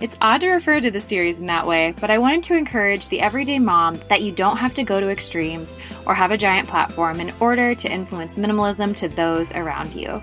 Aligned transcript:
it's 0.00 0.16
odd 0.20 0.42
to 0.42 0.48
refer 0.48 0.78
to 0.78 0.90
the 0.90 1.00
series 1.00 1.40
in 1.40 1.46
that 1.46 1.66
way, 1.66 1.94
but 2.00 2.10
I 2.10 2.18
wanted 2.18 2.44
to 2.44 2.54
encourage 2.54 3.08
the 3.08 3.20
everyday 3.20 3.58
mom 3.58 3.98
that 4.08 4.20
you 4.20 4.30
don't 4.30 4.58
have 4.58 4.74
to 4.74 4.84
go 4.84 5.00
to 5.00 5.08
extremes 5.08 5.74
or 6.04 6.14
have 6.14 6.32
a 6.32 6.36
giant 6.36 6.68
platform 6.68 7.18
in 7.18 7.32
order 7.40 7.74
to 7.74 7.88
influence 7.90 8.34
minimalism 8.34 8.94
to 8.96 9.08
those 9.08 9.50
around 9.52 9.94
you. 9.94 10.22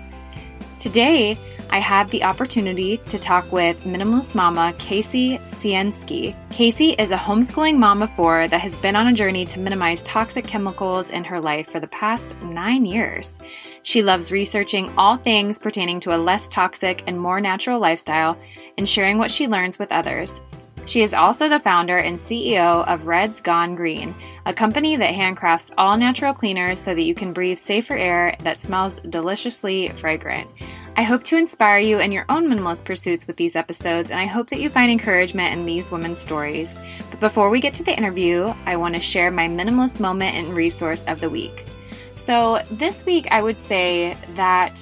Today, 0.78 1.36
I 1.74 1.80
had 1.80 2.08
the 2.10 2.22
opportunity 2.22 2.98
to 2.98 3.18
talk 3.18 3.50
with 3.50 3.80
minimalist 3.80 4.36
mama 4.36 4.72
Kasey 4.78 5.40
Ciesiensky. 5.40 6.32
Kasey 6.50 6.94
is 7.00 7.10
a 7.10 7.16
homeschooling 7.16 7.78
mom 7.78 8.00
of 8.00 8.14
four 8.14 8.46
that 8.46 8.60
has 8.60 8.76
been 8.76 8.94
on 8.94 9.08
a 9.08 9.12
journey 9.12 9.44
to 9.46 9.58
minimize 9.58 10.00
toxic 10.02 10.46
chemicals 10.46 11.10
in 11.10 11.24
her 11.24 11.40
life 11.40 11.68
for 11.68 11.80
the 11.80 11.88
past 11.88 12.36
nine 12.42 12.84
years. 12.84 13.38
She 13.82 14.04
loves 14.04 14.30
researching 14.30 14.94
all 14.96 15.16
things 15.16 15.58
pertaining 15.58 15.98
to 15.98 16.14
a 16.14 16.16
less 16.16 16.46
toxic 16.46 17.02
and 17.08 17.18
more 17.18 17.40
natural 17.40 17.80
lifestyle 17.80 18.38
and 18.78 18.88
sharing 18.88 19.18
what 19.18 19.32
she 19.32 19.48
learns 19.48 19.76
with 19.76 19.90
others. 19.90 20.40
She 20.86 21.02
is 21.02 21.12
also 21.12 21.48
the 21.48 21.58
founder 21.58 21.96
and 21.96 22.20
CEO 22.20 22.86
of 22.86 23.08
Red's 23.08 23.40
Gone 23.40 23.74
Green, 23.74 24.14
a 24.46 24.54
company 24.54 24.94
that 24.94 25.14
handcrafts 25.14 25.72
all 25.76 25.98
natural 25.98 26.34
cleaners 26.34 26.80
so 26.80 26.94
that 26.94 27.02
you 27.02 27.16
can 27.16 27.32
breathe 27.32 27.58
safer 27.58 27.96
air 27.96 28.36
that 28.44 28.60
smells 28.60 29.00
deliciously 29.08 29.88
fragrant. 30.00 30.48
I 30.96 31.02
hope 31.02 31.24
to 31.24 31.36
inspire 31.36 31.78
you 31.78 31.98
in 31.98 32.12
your 32.12 32.24
own 32.28 32.46
minimalist 32.46 32.84
pursuits 32.84 33.26
with 33.26 33.36
these 33.36 33.56
episodes, 33.56 34.10
and 34.10 34.20
I 34.20 34.26
hope 34.26 34.48
that 34.50 34.60
you 34.60 34.70
find 34.70 34.92
encouragement 34.92 35.52
in 35.52 35.66
these 35.66 35.90
women's 35.90 36.20
stories. 36.20 36.70
But 37.10 37.18
before 37.18 37.50
we 37.50 37.60
get 37.60 37.74
to 37.74 37.82
the 37.82 37.96
interview, 37.96 38.54
I 38.64 38.76
want 38.76 38.94
to 38.94 39.02
share 39.02 39.32
my 39.32 39.48
minimalist 39.48 39.98
moment 39.98 40.36
and 40.36 40.54
resource 40.54 41.02
of 41.08 41.18
the 41.18 41.28
week. 41.28 41.66
So, 42.14 42.62
this 42.70 43.04
week, 43.04 43.26
I 43.32 43.42
would 43.42 43.58
say 43.58 44.16
that 44.36 44.80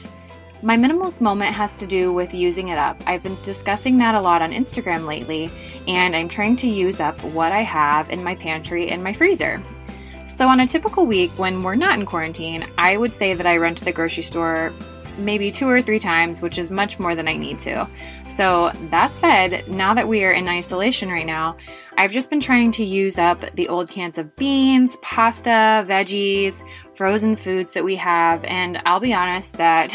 my 0.60 0.76
minimalist 0.76 1.22
moment 1.22 1.54
has 1.54 1.74
to 1.76 1.86
do 1.86 2.12
with 2.12 2.34
using 2.34 2.68
it 2.68 2.76
up. 2.76 3.00
I've 3.06 3.22
been 3.22 3.38
discussing 3.42 3.96
that 3.96 4.14
a 4.14 4.20
lot 4.20 4.42
on 4.42 4.50
Instagram 4.50 5.06
lately, 5.06 5.50
and 5.88 6.14
I'm 6.14 6.28
trying 6.28 6.56
to 6.56 6.68
use 6.68 7.00
up 7.00 7.18
what 7.24 7.52
I 7.52 7.62
have 7.62 8.10
in 8.10 8.22
my 8.22 8.34
pantry 8.34 8.90
and 8.90 9.02
my 9.02 9.14
freezer. 9.14 9.62
So, 10.26 10.46
on 10.46 10.60
a 10.60 10.66
typical 10.66 11.06
week 11.06 11.30
when 11.38 11.62
we're 11.62 11.74
not 11.74 11.98
in 11.98 12.04
quarantine, 12.04 12.68
I 12.76 12.98
would 12.98 13.14
say 13.14 13.32
that 13.32 13.46
I 13.46 13.56
run 13.56 13.74
to 13.76 13.84
the 13.84 13.92
grocery 13.92 14.24
store 14.24 14.74
maybe 15.18 15.50
two 15.50 15.68
or 15.68 15.82
three 15.82 15.98
times, 15.98 16.40
which 16.40 16.58
is 16.58 16.70
much 16.70 16.98
more 16.98 17.14
than 17.14 17.28
I 17.28 17.36
need 17.36 17.60
to. 17.60 17.86
So, 18.28 18.70
that 18.90 19.14
said, 19.14 19.68
now 19.68 19.94
that 19.94 20.06
we 20.06 20.24
are 20.24 20.32
in 20.32 20.48
isolation 20.48 21.10
right 21.10 21.26
now, 21.26 21.56
I've 21.98 22.12
just 22.12 22.30
been 22.30 22.40
trying 22.40 22.72
to 22.72 22.84
use 22.84 23.18
up 23.18 23.40
the 23.54 23.68
old 23.68 23.90
cans 23.90 24.16
of 24.16 24.34
beans, 24.36 24.96
pasta, 25.02 25.84
veggies, 25.86 26.62
frozen 26.96 27.36
foods 27.36 27.72
that 27.74 27.84
we 27.84 27.96
have. 27.96 28.44
And 28.44 28.80
I'll 28.86 29.00
be 29.00 29.12
honest 29.12 29.54
that 29.54 29.94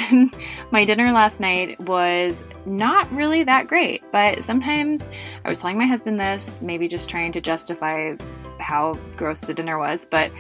my 0.71 0.85
dinner 0.85 1.11
last 1.11 1.39
night 1.39 1.79
was 1.81 2.43
not 2.65 3.11
really 3.11 3.43
that 3.43 3.67
great. 3.67 4.03
But 4.11 4.43
sometimes 4.43 5.09
I 5.43 5.49
was 5.49 5.59
telling 5.59 5.77
my 5.77 5.85
husband 5.85 6.19
this, 6.19 6.61
maybe 6.61 6.88
just 6.88 7.09
trying 7.09 7.31
to 7.31 7.41
justify 7.41 8.15
how 8.59 8.93
gross 9.16 9.39
the 9.39 9.53
dinner 9.53 9.77
was. 9.77 10.06
But 10.09 10.31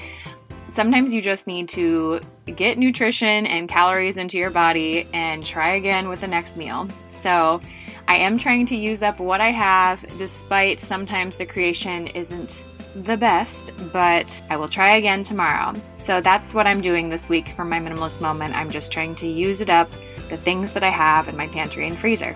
sometimes 0.77 1.11
you 1.11 1.23
just 1.23 1.47
need 1.47 1.67
to 1.67 2.21
get 2.55 2.77
nutrition 2.77 3.47
and 3.47 3.67
calories 3.67 4.17
into 4.17 4.37
your 4.37 4.51
body 4.51 5.07
and 5.11 5.43
try 5.43 5.71
again 5.71 6.07
with 6.07 6.21
the 6.21 6.27
next 6.27 6.55
meal. 6.55 6.87
So, 7.19 7.59
I 8.07 8.17
am 8.17 8.37
trying 8.37 8.67
to 8.67 8.75
use 8.75 9.01
up 9.01 9.19
what 9.19 9.41
I 9.41 9.51
have, 9.51 10.05
despite 10.19 10.79
sometimes 10.79 11.35
the 11.35 11.47
creation 11.47 12.05
isn't 12.05 12.63
the 12.93 13.17
best, 13.17 13.73
but 13.91 14.27
I 14.51 14.55
will 14.55 14.69
try 14.69 14.97
again 14.97 15.23
tomorrow. 15.23 15.73
So 15.97 16.21
that's 16.21 16.53
what 16.53 16.67
I'm 16.67 16.81
doing 16.81 17.09
this 17.09 17.27
week 17.27 17.53
for 17.55 17.65
my 17.65 17.79
minimalist 17.79 18.21
moment. 18.21 18.55
I'm 18.55 18.69
just 18.69 18.91
trying 18.91 19.15
to 19.15 19.27
use 19.27 19.61
it 19.61 19.71
up, 19.71 19.89
the 20.29 20.37
things 20.37 20.73
that 20.73 20.83
I 20.83 20.91
have 20.91 21.27
in 21.27 21.35
my 21.35 21.47
pantry 21.47 21.87
and 21.87 21.97
freezer. 21.97 22.35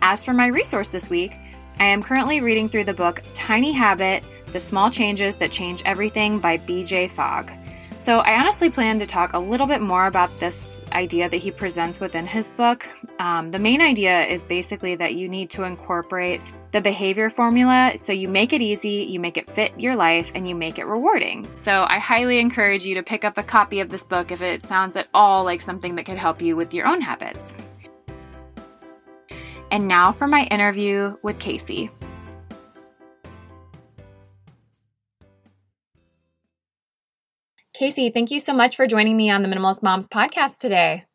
As 0.00 0.24
for 0.24 0.32
my 0.32 0.46
resource 0.46 0.88
this 0.88 1.10
week, 1.10 1.32
I 1.78 1.84
am 1.84 2.02
currently 2.02 2.40
reading 2.40 2.70
through 2.70 2.84
the 2.84 2.94
book 2.94 3.22
Tiny 3.34 3.72
Habit 3.72 4.24
The 4.52 4.60
Small 4.60 4.90
Changes 4.90 5.36
That 5.36 5.52
Change 5.52 5.82
Everything 5.84 6.38
by 6.38 6.58
BJ 6.58 7.10
Fogg. 7.14 7.50
So, 8.00 8.18
I 8.20 8.40
honestly 8.40 8.70
plan 8.70 8.98
to 8.98 9.06
talk 9.06 9.34
a 9.34 9.38
little 9.38 9.66
bit 9.66 9.82
more 9.82 10.06
about 10.06 10.30
this 10.40 10.80
idea 10.92 11.28
that 11.28 11.36
he 11.36 11.50
presents 11.50 12.00
within 12.00 12.26
his 12.26 12.48
book. 12.50 12.88
Um, 13.18 13.50
the 13.50 13.58
main 13.58 13.80
idea 13.80 14.24
is 14.26 14.42
basically 14.42 14.96
that 14.96 15.14
you 15.14 15.28
need 15.28 15.50
to 15.50 15.64
incorporate 15.64 16.40
the 16.72 16.80
behavior 16.80 17.30
formula 17.30 17.92
so 18.02 18.12
you 18.12 18.28
make 18.28 18.52
it 18.52 18.62
easy, 18.62 19.06
you 19.08 19.20
make 19.20 19.36
it 19.36 19.50
fit 19.50 19.78
your 19.78 19.96
life, 19.96 20.26
and 20.34 20.48
you 20.48 20.54
make 20.54 20.78
it 20.78 20.86
rewarding. 20.86 21.46
So 21.54 21.84
I 21.88 21.98
highly 21.98 22.38
encourage 22.38 22.84
you 22.84 22.94
to 22.94 23.02
pick 23.02 23.24
up 23.24 23.38
a 23.38 23.42
copy 23.42 23.80
of 23.80 23.88
this 23.88 24.04
book 24.04 24.30
if 24.30 24.40
it 24.40 24.64
sounds 24.64 24.96
at 24.96 25.08
all 25.12 25.44
like 25.44 25.62
something 25.62 25.94
that 25.96 26.06
could 26.06 26.18
help 26.18 26.40
you 26.40 26.56
with 26.56 26.72
your 26.72 26.86
own 26.86 27.00
habits. 27.00 27.52
And 29.70 29.86
now 29.86 30.10
for 30.10 30.26
my 30.26 30.44
interview 30.44 31.16
with 31.22 31.38
Kasey. 31.38 31.90
Kasey, 37.80 38.12
thank 38.12 38.30
you 38.30 38.40
so 38.40 38.52
much 38.52 38.76
for 38.76 38.86
joining 38.86 39.16
me 39.16 39.30
on 39.30 39.40
the 39.40 39.48
Minimalist 39.48 39.82
Moms 39.82 40.06
podcast 40.06 40.58
today. 40.58 41.06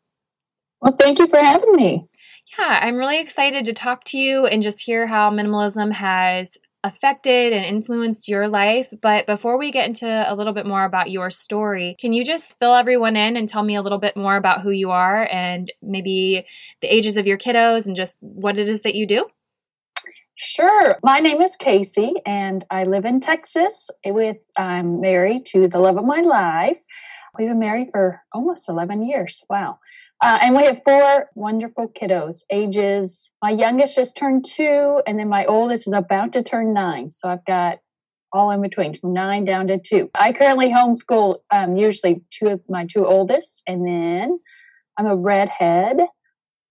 Well, 0.80 0.96
thank 0.98 1.20
you 1.20 1.28
for 1.28 1.38
having 1.38 1.76
me. 1.76 2.08
Yeah, 2.58 2.80
I'm 2.82 2.96
really 2.96 3.20
excited 3.20 3.64
to 3.66 3.72
talk 3.72 4.02
to 4.06 4.18
you 4.18 4.46
and 4.46 4.64
just 4.64 4.80
hear 4.80 5.06
how 5.06 5.30
minimalism 5.30 5.92
has 5.92 6.58
affected 6.82 7.52
and 7.52 7.64
influenced 7.64 8.26
your 8.26 8.48
life. 8.48 8.92
But 9.00 9.26
before 9.26 9.58
we 9.58 9.70
get 9.70 9.86
into 9.86 10.08
a 10.08 10.34
little 10.34 10.52
bit 10.52 10.66
more 10.66 10.84
about 10.84 11.08
your 11.08 11.30
story, 11.30 11.94
can 12.00 12.12
you 12.12 12.24
just 12.24 12.58
fill 12.58 12.74
everyone 12.74 13.14
in 13.14 13.36
and 13.36 13.48
tell 13.48 13.62
me 13.62 13.76
a 13.76 13.82
little 13.82 13.98
bit 13.98 14.16
more 14.16 14.34
about 14.34 14.62
who 14.62 14.70
you 14.70 14.90
are 14.90 15.28
and 15.30 15.72
maybe 15.80 16.46
the 16.80 16.92
ages 16.92 17.16
of 17.16 17.28
your 17.28 17.38
kiddos 17.38 17.86
and 17.86 17.94
just 17.94 18.18
what 18.20 18.58
it 18.58 18.68
is 18.68 18.82
that 18.82 18.96
you 18.96 19.06
do? 19.06 19.28
Sure. 20.38 20.98
My 21.02 21.20
name 21.20 21.40
is 21.40 21.56
Kasey 21.56 22.12
and 22.26 22.62
I 22.70 22.84
live 22.84 23.06
in 23.06 23.20
Texas 23.20 23.88
with 24.04 24.36
I'm 24.54 25.00
married 25.00 25.46
to 25.46 25.66
the 25.66 25.78
love 25.78 25.96
of 25.96 26.04
my 26.04 26.20
life. 26.20 26.78
We've 27.38 27.48
been 27.48 27.58
married 27.58 27.88
for 27.90 28.20
almost 28.34 28.68
11 28.68 29.02
years. 29.02 29.42
Wow. 29.48 29.78
Uh, 30.22 30.38
and 30.42 30.54
we 30.54 30.64
have 30.64 30.82
four 30.84 31.30
wonderful 31.34 31.88
kiddos. 31.88 32.42
Ages 32.50 33.30
my 33.42 33.48
youngest 33.48 33.94
just 33.94 34.14
turned 34.14 34.44
two, 34.44 35.02
and 35.06 35.18
then 35.18 35.28
my 35.30 35.46
oldest 35.46 35.86
is 35.86 35.94
about 35.94 36.34
to 36.34 36.42
turn 36.42 36.74
nine. 36.74 37.12
So 37.12 37.30
I've 37.30 37.44
got 37.46 37.78
all 38.30 38.50
in 38.50 38.60
between 38.60 38.98
from 38.98 39.14
nine 39.14 39.46
down 39.46 39.66
to 39.68 39.78
two. 39.78 40.10
I 40.18 40.34
currently 40.34 40.68
homeschool 40.68 41.38
um, 41.50 41.76
usually 41.76 42.22
two 42.30 42.48
of 42.48 42.60
my 42.68 42.86
two 42.86 43.06
oldest, 43.06 43.62
and 43.66 43.86
then 43.86 44.38
I'm 44.98 45.06
a 45.06 45.16
redhead, 45.16 45.98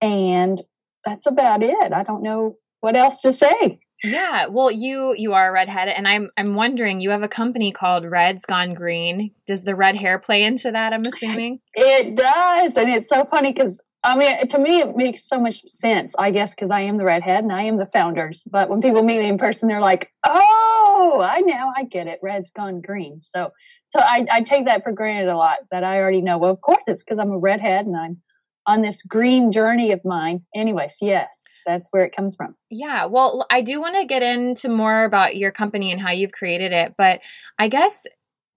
and 0.02 0.62
that's 1.04 1.25
about 1.25 1.64
it. 1.64 1.94
I 1.94 2.04
don't 2.04 2.24
know 2.24 2.58
what 2.85 2.96
else 2.96 3.19
to 3.22 3.34
say. 3.34 3.79
Yeah, 4.03 4.46
well, 4.46 4.69
you 4.69 5.16
you 5.18 5.34
are 5.34 5.50
a 5.50 5.51
redhead, 5.51 5.88
and 5.88 6.07
I'm 6.07 6.29
I'm 6.38 6.53
wondering. 6.53 7.01
You 7.01 7.09
have 7.09 7.23
a 7.23 7.28
company 7.28 7.72
called 7.72 8.06
Red's 8.06 8.46
Gone 8.46 8.75
Green. 8.75 9.31
Does 9.47 9.63
the 9.63 9.75
red 9.75 9.96
hair 9.96 10.19
play 10.19 10.44
into 10.44 10.72
that? 10.72 10.94
I'm 10.94 11.01
assuming 11.01 11.62
it 11.74 12.16
does, 12.16 12.78
and 12.78 12.88
it's 12.91 13.09
so 13.09 13.25
funny 13.25 13.51
because 13.51 13.79
I 14.03 14.16
mean, 14.16 14.47
to 14.47 14.59
me, 14.59 14.81
it 14.81 14.95
makes 14.95 15.27
so 15.27 15.39
much 15.39 15.62
sense. 15.63 16.13
I 16.19 16.30
guess 16.30 16.51
because 16.51 16.69
I 16.69 16.81
am 16.81 16.98
the 16.98 17.06
redhead 17.06 17.44
and 17.44 17.51
I 17.51 17.63
am 17.63 17.77
the 17.77 17.88
founders. 17.88 18.44
But 18.51 18.69
when 18.69 18.81
people 18.81 19.01
meet 19.01 19.19
me 19.19 19.30
in 19.30 19.39
person, 19.39 19.68
they're 19.68 19.81
like, 19.81 20.12
"Oh, 20.24 21.25
I 21.27 21.39
now 21.39 21.74
I 21.75 21.86
get 21.86 22.06
it. 22.06 22.19
Red's 22.21 22.51
gone 22.51 22.81
green." 22.81 23.21
So, 23.21 23.50
so 23.89 24.00
I, 24.00 24.27
I 24.31 24.42
take 24.42 24.65
that 24.65 24.83
for 24.83 24.92
granted 24.92 25.31
a 25.31 25.38
lot. 25.38 25.57
That 25.71 25.83
I 25.83 25.98
already 25.98 26.21
know. 26.21 26.38
Well, 26.38 26.51
of 26.51 26.62
course, 26.62 26.83
it's 26.86 27.01
because 27.01 27.18
I'm 27.18 27.31
a 27.31 27.39
redhead 27.39 27.88
and 27.88 27.98
I'm 27.98 28.21
on 28.67 28.81
this 28.81 29.01
green 29.03 29.51
journey 29.51 29.91
of 29.91 30.03
mine. 30.03 30.45
Anyways, 30.56 30.97
yes 31.01 31.29
that's 31.65 31.89
where 31.91 32.06
it 32.06 32.15
comes 32.15 32.35
from. 32.35 32.56
Yeah. 32.69 33.06
Well, 33.06 33.45
I 33.50 33.62
do 33.62 33.81
want 33.81 33.95
to 33.95 34.06
get 34.06 34.21
into 34.21 34.69
more 34.69 35.03
about 35.03 35.35
your 35.35 35.51
company 35.51 35.91
and 35.91 36.00
how 36.00 36.12
you've 36.12 36.31
created 36.31 36.71
it, 36.71 36.94
but 36.97 37.21
I 37.57 37.67
guess 37.67 38.06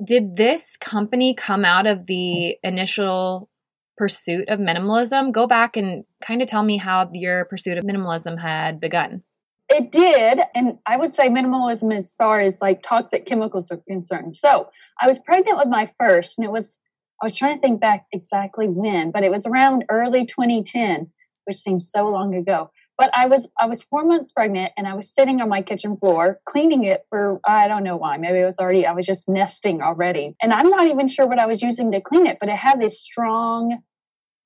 did 0.05 0.37
this 0.37 0.77
company 0.77 1.35
come 1.35 1.65
out 1.65 1.87
of 1.87 2.07
the 2.07 2.57
initial 2.63 3.49
pursuit 3.97 4.49
of 4.49 4.61
minimalism? 4.61 5.33
Go 5.33 5.47
back 5.47 5.77
and 5.77 6.05
kind 6.21 6.41
of 6.41 6.49
tell 6.49 6.63
me 6.63 6.77
how 6.77 7.11
your 7.13 7.47
pursuit 7.47 7.79
of 7.79 7.85
minimalism 7.85 8.39
had 8.39 8.81
begun. 8.81 9.23
It 9.69 9.91
did. 9.91 10.41
And 10.55 10.79
I 10.87 10.97
would 10.97 11.13
say 11.13 11.29
minimalism 11.29 11.95
as 11.95 12.15
far 12.17 12.41
as 12.41 12.61
like 12.61 12.83
toxic 12.83 13.27
chemicals 13.27 13.71
are 13.71 13.83
concerned. 13.89 14.37
So 14.37 14.69
I 15.01 15.09
was 15.09 15.19
pregnant 15.19 15.59
with 15.59 15.69
my 15.69 15.91
first, 15.99 16.39
and 16.39 16.45
it 16.45 16.51
was, 16.53 16.79
I 17.21 17.27
was 17.27 17.37
trying 17.37 17.57
to 17.57 17.61
think 17.61 17.81
back 17.81 18.07
exactly 18.13 18.69
when, 18.69 19.11
but 19.11 19.25
it 19.25 19.31
was 19.31 19.47
around 19.47 19.85
early 19.89 20.25
2010, 20.25 21.11
which 21.45 21.59
seems 21.59 21.91
so 21.91 22.09
long 22.09 22.35
ago 22.35 22.71
But 22.97 23.11
I 23.17 23.27
was 23.27 23.51
I 23.59 23.67
was 23.67 23.83
four 23.83 24.05
months 24.05 24.33
pregnant 24.33 24.73
and 24.77 24.87
I 24.87 24.95
was 24.95 25.13
sitting 25.13 25.41
on 25.41 25.49
my 25.49 25.63
kitchen 25.63 25.97
floor 25.97 26.41
cleaning 26.45 26.85
it 26.85 27.03
for 27.09 27.41
I 27.45 27.67
don't 27.69 27.85
know 27.85 27.97
why. 27.97 28.17
Maybe 28.19 28.39
it 28.39 28.45
was 28.45 28.59
already 28.59 28.87
I 28.87 28.93
was 28.93 29.07
just 29.07 29.29
nesting 29.29 29.83
already. 29.83 30.37
And 30.43 30.53
I'm 30.53 30.69
not 30.69 30.87
even 30.87 31.09
sure 31.09 31.27
what 31.27 31.41
I 31.41 31.47
was 31.47 31.63
using 31.63 31.91
to 31.93 32.01
clean 32.01 32.27
it, 32.27 32.39
but 32.41 32.49
it 32.49 32.57
had 32.57 32.81
this 32.81 33.01
strong 33.01 33.79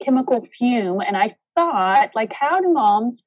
chemical 0.03 0.43
fume. 0.45 1.01
And 1.01 1.17
I 1.17 1.37
thought, 1.57 2.11
like, 2.15 2.33
how 2.33 2.61
do 2.61 2.73
moms 2.73 3.25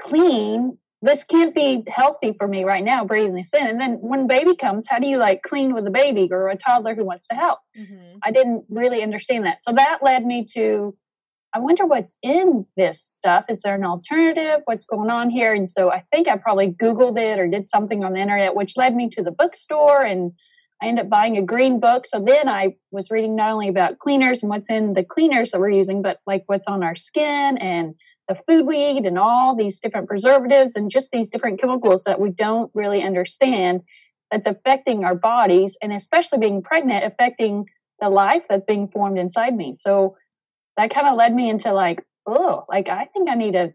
clean? 0.00 0.78
This 1.04 1.22
can't 1.22 1.54
be 1.54 1.84
healthy 1.86 2.32
for 2.32 2.48
me 2.48 2.64
right 2.64 2.82
now, 2.82 3.04
breathing 3.04 3.34
this 3.34 3.52
in. 3.52 3.66
And 3.66 3.78
then 3.78 3.98
when 4.00 4.26
baby 4.26 4.56
comes, 4.56 4.86
how 4.88 4.98
do 4.98 5.06
you 5.06 5.18
like 5.18 5.42
clean 5.42 5.74
with 5.74 5.86
a 5.86 5.90
baby 5.90 6.28
or 6.30 6.48
a 6.48 6.56
toddler 6.56 6.94
who 6.94 7.04
wants 7.04 7.28
to 7.28 7.34
help? 7.34 7.58
Mm-hmm. 7.78 8.18
I 8.22 8.30
didn't 8.30 8.64
really 8.70 9.02
understand 9.02 9.44
that. 9.44 9.62
So 9.62 9.72
that 9.72 9.98
led 10.02 10.24
me 10.24 10.46
to 10.54 10.96
I 11.54 11.60
wonder 11.60 11.86
what's 11.86 12.16
in 12.20 12.66
this 12.76 13.00
stuff. 13.00 13.44
Is 13.48 13.62
there 13.62 13.76
an 13.76 13.84
alternative? 13.84 14.62
What's 14.64 14.84
going 14.84 15.08
on 15.08 15.30
here? 15.30 15.54
And 15.54 15.68
so 15.68 15.92
I 15.92 16.02
think 16.10 16.26
I 16.26 16.36
probably 16.36 16.72
Googled 16.72 17.16
it 17.16 17.38
or 17.38 17.46
did 17.46 17.68
something 17.68 18.02
on 18.02 18.14
the 18.14 18.18
internet, 18.18 18.56
which 18.56 18.76
led 18.76 18.96
me 18.96 19.08
to 19.10 19.22
the 19.22 19.30
bookstore 19.30 20.02
and 20.02 20.32
I 20.82 20.88
ended 20.88 21.04
up 21.04 21.10
buying 21.10 21.38
a 21.38 21.42
green 21.42 21.78
book. 21.78 22.06
So 22.06 22.18
then 22.18 22.48
I 22.48 22.74
was 22.90 23.10
reading 23.10 23.36
not 23.36 23.52
only 23.52 23.68
about 23.68 24.00
cleaners 24.00 24.42
and 24.42 24.50
what's 24.50 24.68
in 24.68 24.94
the 24.94 25.04
cleaners 25.04 25.52
that 25.52 25.60
we're 25.60 25.70
using, 25.70 26.02
but 26.02 26.18
like 26.26 26.42
what's 26.46 26.66
on 26.66 26.82
our 26.82 26.96
skin 26.96 27.56
and 27.58 27.94
the 28.28 28.40
food 28.48 28.66
we 28.66 28.84
eat 28.84 29.06
and 29.06 29.18
all 29.18 29.54
these 29.54 29.80
different 29.80 30.08
preservatives 30.08 30.76
and 30.76 30.90
just 30.90 31.10
these 31.10 31.30
different 31.30 31.60
chemicals 31.60 32.04
that 32.04 32.20
we 32.20 32.30
don't 32.30 32.70
really 32.74 33.02
understand 33.02 33.82
that's 34.30 34.46
affecting 34.46 35.04
our 35.04 35.14
bodies 35.14 35.76
and 35.82 35.92
especially 35.92 36.38
being 36.38 36.62
pregnant 36.62 37.04
affecting 37.04 37.66
the 38.00 38.08
life 38.08 38.44
that's 38.48 38.64
being 38.66 38.88
formed 38.88 39.18
inside 39.18 39.56
me. 39.56 39.76
So 39.78 40.16
that 40.76 40.90
kind 40.90 41.06
of 41.06 41.16
led 41.16 41.34
me 41.34 41.48
into 41.48 41.72
like, 41.72 42.04
oh, 42.26 42.64
like 42.68 42.88
I 42.88 43.04
think 43.06 43.28
I 43.28 43.34
need 43.34 43.52
to 43.52 43.74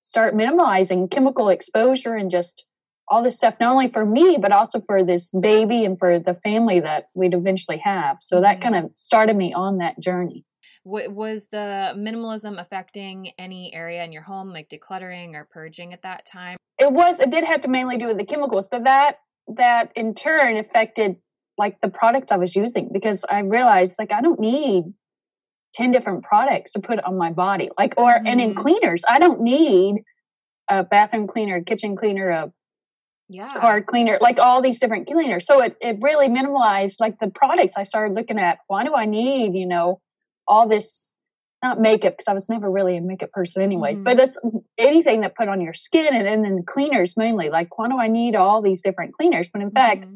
start 0.00 0.34
minimalizing 0.34 1.10
chemical 1.10 1.48
exposure 1.48 2.14
and 2.14 2.30
just 2.30 2.64
all 3.06 3.22
this 3.22 3.36
stuff, 3.36 3.54
not 3.60 3.72
only 3.72 3.88
for 3.88 4.06
me, 4.06 4.38
but 4.40 4.52
also 4.52 4.80
for 4.80 5.02
this 5.04 5.30
baby 5.32 5.84
and 5.84 5.98
for 5.98 6.18
the 6.18 6.34
family 6.34 6.80
that 6.80 7.08
we'd 7.14 7.34
eventually 7.34 7.78
have. 7.78 8.18
So 8.20 8.40
that 8.40 8.60
mm-hmm. 8.60 8.62
kind 8.62 8.84
of 8.84 8.92
started 8.94 9.36
me 9.36 9.52
on 9.52 9.78
that 9.78 9.98
journey. 9.98 10.44
Was 10.84 11.48
the 11.48 11.94
minimalism 11.96 12.58
affecting 12.58 13.32
any 13.38 13.72
area 13.74 14.02
in 14.04 14.12
your 14.12 14.22
home, 14.22 14.50
like 14.50 14.68
decluttering 14.70 15.34
or 15.34 15.46
purging 15.50 15.92
at 15.92 16.02
that 16.02 16.24
time? 16.24 16.56
It 16.78 16.90
was. 16.92 17.20
It 17.20 17.30
did 17.30 17.44
have 17.44 17.60
to 17.62 17.68
mainly 17.68 17.98
do 17.98 18.06
with 18.06 18.16
the 18.16 18.24
chemicals, 18.24 18.68
but 18.70 18.84
that 18.84 19.18
that 19.56 19.92
in 19.94 20.14
turn 20.14 20.56
affected 20.56 21.16
like 21.58 21.80
the 21.82 21.90
products 21.90 22.30
I 22.30 22.36
was 22.36 22.56
using 22.56 22.88
because 22.92 23.24
I 23.28 23.40
realized 23.40 23.96
like 23.98 24.12
I 24.12 24.22
don't 24.22 24.40
need 24.40 24.84
10 25.74 25.92
different 25.92 26.24
products 26.24 26.72
to 26.72 26.80
put 26.80 27.02
on 27.04 27.16
my 27.16 27.30
body. 27.32 27.70
Like, 27.78 27.94
or, 27.96 28.12
mm-hmm. 28.12 28.26
and 28.26 28.40
in 28.40 28.50
mm-hmm. 28.50 28.60
cleaners, 28.60 29.04
I 29.08 29.18
don't 29.18 29.40
need 29.40 30.02
a 30.68 30.84
bathroom 30.84 31.26
cleaner, 31.26 31.56
a 31.56 31.64
kitchen 31.64 31.96
cleaner, 31.96 32.28
a 32.28 32.52
yeah. 33.28 33.54
car 33.54 33.82
cleaner, 33.82 34.18
like 34.20 34.38
all 34.38 34.62
these 34.62 34.78
different 34.78 35.06
cleaners. 35.06 35.46
So 35.46 35.62
it, 35.62 35.76
it 35.80 35.98
really 36.00 36.28
minimalized 36.28 36.96
like 36.98 37.18
the 37.20 37.30
products 37.30 37.74
I 37.76 37.84
started 37.84 38.14
looking 38.14 38.38
at. 38.38 38.58
Why 38.66 38.84
do 38.84 38.94
I 38.94 39.06
need, 39.06 39.54
you 39.54 39.66
know, 39.66 40.00
all 40.50 40.68
this, 40.68 41.10
not 41.62 41.80
makeup, 41.80 42.14
because 42.14 42.28
I 42.28 42.34
was 42.34 42.48
never 42.48 42.70
really 42.70 42.96
a 42.96 43.00
makeup 43.00 43.30
person 43.30 43.62
anyways, 43.62 44.02
mm-hmm. 44.02 44.04
but 44.04 44.18
it's 44.18 44.38
anything 44.76 45.20
that 45.22 45.36
put 45.36 45.48
on 45.48 45.60
your 45.60 45.74
skin 45.74 46.14
and, 46.14 46.26
and 46.26 46.44
then 46.44 46.64
cleaners 46.66 47.16
mainly. 47.16 47.48
Like, 47.48 47.78
why 47.78 47.88
do 47.88 47.98
I 47.98 48.08
need 48.08 48.34
all 48.34 48.60
these 48.60 48.82
different 48.82 49.14
cleaners? 49.14 49.48
But 49.52 49.62
in 49.62 49.68
mm-hmm. 49.68 49.76
fact, 49.76 50.06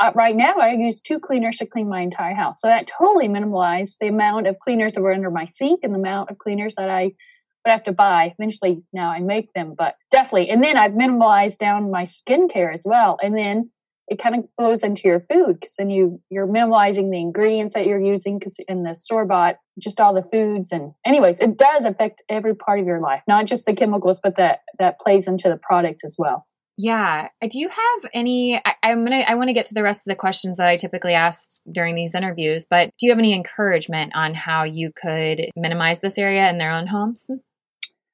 uh, 0.00 0.10
right 0.14 0.34
now 0.34 0.54
I 0.60 0.72
use 0.72 1.00
two 1.00 1.20
cleaners 1.20 1.58
to 1.58 1.66
clean 1.66 1.88
my 1.88 2.00
entire 2.00 2.34
house. 2.34 2.60
So 2.60 2.66
that 2.66 2.90
totally 2.98 3.28
minimalized 3.28 3.96
the 4.00 4.08
amount 4.08 4.48
of 4.48 4.58
cleaners 4.58 4.92
that 4.94 5.02
were 5.02 5.12
under 5.12 5.30
my 5.30 5.46
sink 5.46 5.80
and 5.84 5.94
the 5.94 5.98
amount 5.98 6.30
of 6.30 6.38
cleaners 6.38 6.74
that 6.76 6.90
I 6.90 7.04
would 7.04 7.70
have 7.70 7.84
to 7.84 7.92
buy. 7.92 8.34
Eventually 8.36 8.82
now 8.92 9.10
I 9.10 9.20
make 9.20 9.52
them, 9.52 9.74
but 9.78 9.94
definitely. 10.10 10.50
And 10.50 10.64
then 10.64 10.76
I've 10.76 10.92
minimalized 10.92 11.58
down 11.58 11.90
my 11.92 12.06
skincare 12.06 12.74
as 12.74 12.82
well. 12.84 13.18
And 13.22 13.36
then 13.36 13.70
it 14.08 14.18
kind 14.18 14.36
of 14.36 14.44
goes 14.58 14.82
into 14.82 15.02
your 15.04 15.20
food 15.30 15.58
because 15.60 15.74
then 15.78 15.90
you 15.90 16.20
you're 16.30 16.46
minimalizing 16.46 17.10
the 17.10 17.20
ingredients 17.20 17.74
that 17.74 17.86
you're 17.86 18.00
using 18.00 18.38
because 18.38 18.56
in 18.68 18.82
the 18.82 18.94
store 18.94 19.24
bought 19.24 19.56
just 19.78 20.00
all 20.00 20.14
the 20.14 20.26
foods 20.30 20.72
and 20.72 20.92
anyways 21.04 21.40
it 21.40 21.56
does 21.56 21.84
affect 21.84 22.22
every 22.28 22.54
part 22.54 22.80
of 22.80 22.86
your 22.86 23.00
life 23.00 23.22
not 23.26 23.46
just 23.46 23.66
the 23.66 23.74
chemicals 23.74 24.20
but 24.22 24.36
that 24.36 24.60
that 24.78 25.00
plays 25.00 25.26
into 25.26 25.48
the 25.48 25.56
products 25.56 26.04
as 26.04 26.16
well 26.18 26.46
yeah. 26.76 27.28
Uh, 27.40 27.48
do 27.48 27.58
you 27.60 27.68
have 27.68 28.10
any? 28.12 28.56
I, 28.56 28.74
am 28.82 29.04
gonna. 29.04 29.20
I 29.20 29.36
want 29.36 29.48
to 29.48 29.52
get 29.52 29.66
to 29.66 29.74
the 29.74 29.82
rest 29.82 30.00
of 30.00 30.10
the 30.10 30.16
questions 30.16 30.56
that 30.56 30.66
I 30.66 30.76
typically 30.76 31.14
ask 31.14 31.62
during 31.70 31.94
these 31.94 32.14
interviews. 32.14 32.66
But 32.68 32.90
do 32.98 33.06
you 33.06 33.12
have 33.12 33.18
any 33.18 33.32
encouragement 33.32 34.12
on 34.16 34.34
how 34.34 34.64
you 34.64 34.90
could 34.92 35.50
minimize 35.54 36.00
this 36.00 36.18
area 36.18 36.50
in 36.50 36.58
their 36.58 36.72
own 36.72 36.88
homes? 36.88 37.26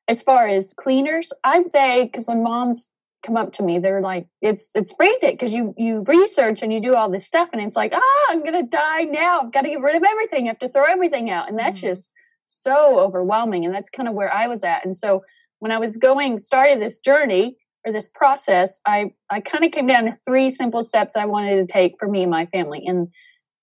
As 0.08 0.22
far 0.22 0.46
as 0.46 0.74
cleaners, 0.78 1.32
I'd 1.42 1.72
say 1.72 2.04
because 2.04 2.26
when 2.26 2.42
moms 2.42 2.90
come 3.22 3.36
up 3.36 3.52
to 3.54 3.62
me, 3.62 3.78
they're 3.78 4.00
like, 4.00 4.26
"It's 4.40 4.68
it's 4.74 4.92
frantic 4.92 5.38
because 5.38 5.52
you 5.52 5.74
you 5.76 6.04
research 6.06 6.62
and 6.62 6.72
you 6.72 6.80
do 6.80 6.94
all 6.94 7.10
this 7.10 7.26
stuff, 7.26 7.50
and 7.52 7.60
it's 7.62 7.76
like, 7.76 7.92
ah, 7.94 8.00
oh, 8.02 8.26
I'm 8.30 8.44
gonna 8.44 8.62
die 8.62 9.02
now. 9.02 9.40
I've 9.40 9.52
got 9.52 9.62
to 9.62 9.68
get 9.68 9.80
rid 9.80 9.96
of 9.96 10.02
everything. 10.02 10.44
I 10.44 10.48
have 10.48 10.58
to 10.60 10.68
throw 10.68 10.84
everything 10.84 11.30
out, 11.30 11.48
and 11.48 11.58
that's 11.58 11.76
mm-hmm. 11.78 11.88
just 11.88 12.12
so 12.50 12.98
overwhelming. 12.98 13.64
And 13.64 13.74
that's 13.74 13.90
kind 13.90 14.08
of 14.08 14.14
where 14.14 14.32
I 14.32 14.48
was 14.48 14.64
at. 14.64 14.84
And 14.84 14.96
so 14.96 15.22
when 15.60 15.70
I 15.70 15.78
was 15.78 15.96
going 15.96 16.38
started 16.40 16.80
this 16.80 16.98
journey 16.98 17.56
or 17.86 17.92
this 17.92 18.08
process, 18.08 18.80
I, 18.86 19.12
I 19.30 19.40
kind 19.40 19.64
of 19.64 19.72
came 19.72 19.86
down 19.86 20.04
to 20.04 20.18
three 20.26 20.50
simple 20.50 20.82
steps 20.82 21.16
I 21.16 21.26
wanted 21.26 21.66
to 21.66 21.72
take 21.72 21.94
for 21.98 22.08
me 22.08 22.22
and 22.22 22.30
my 22.30 22.46
family. 22.46 22.84
And 22.86 23.08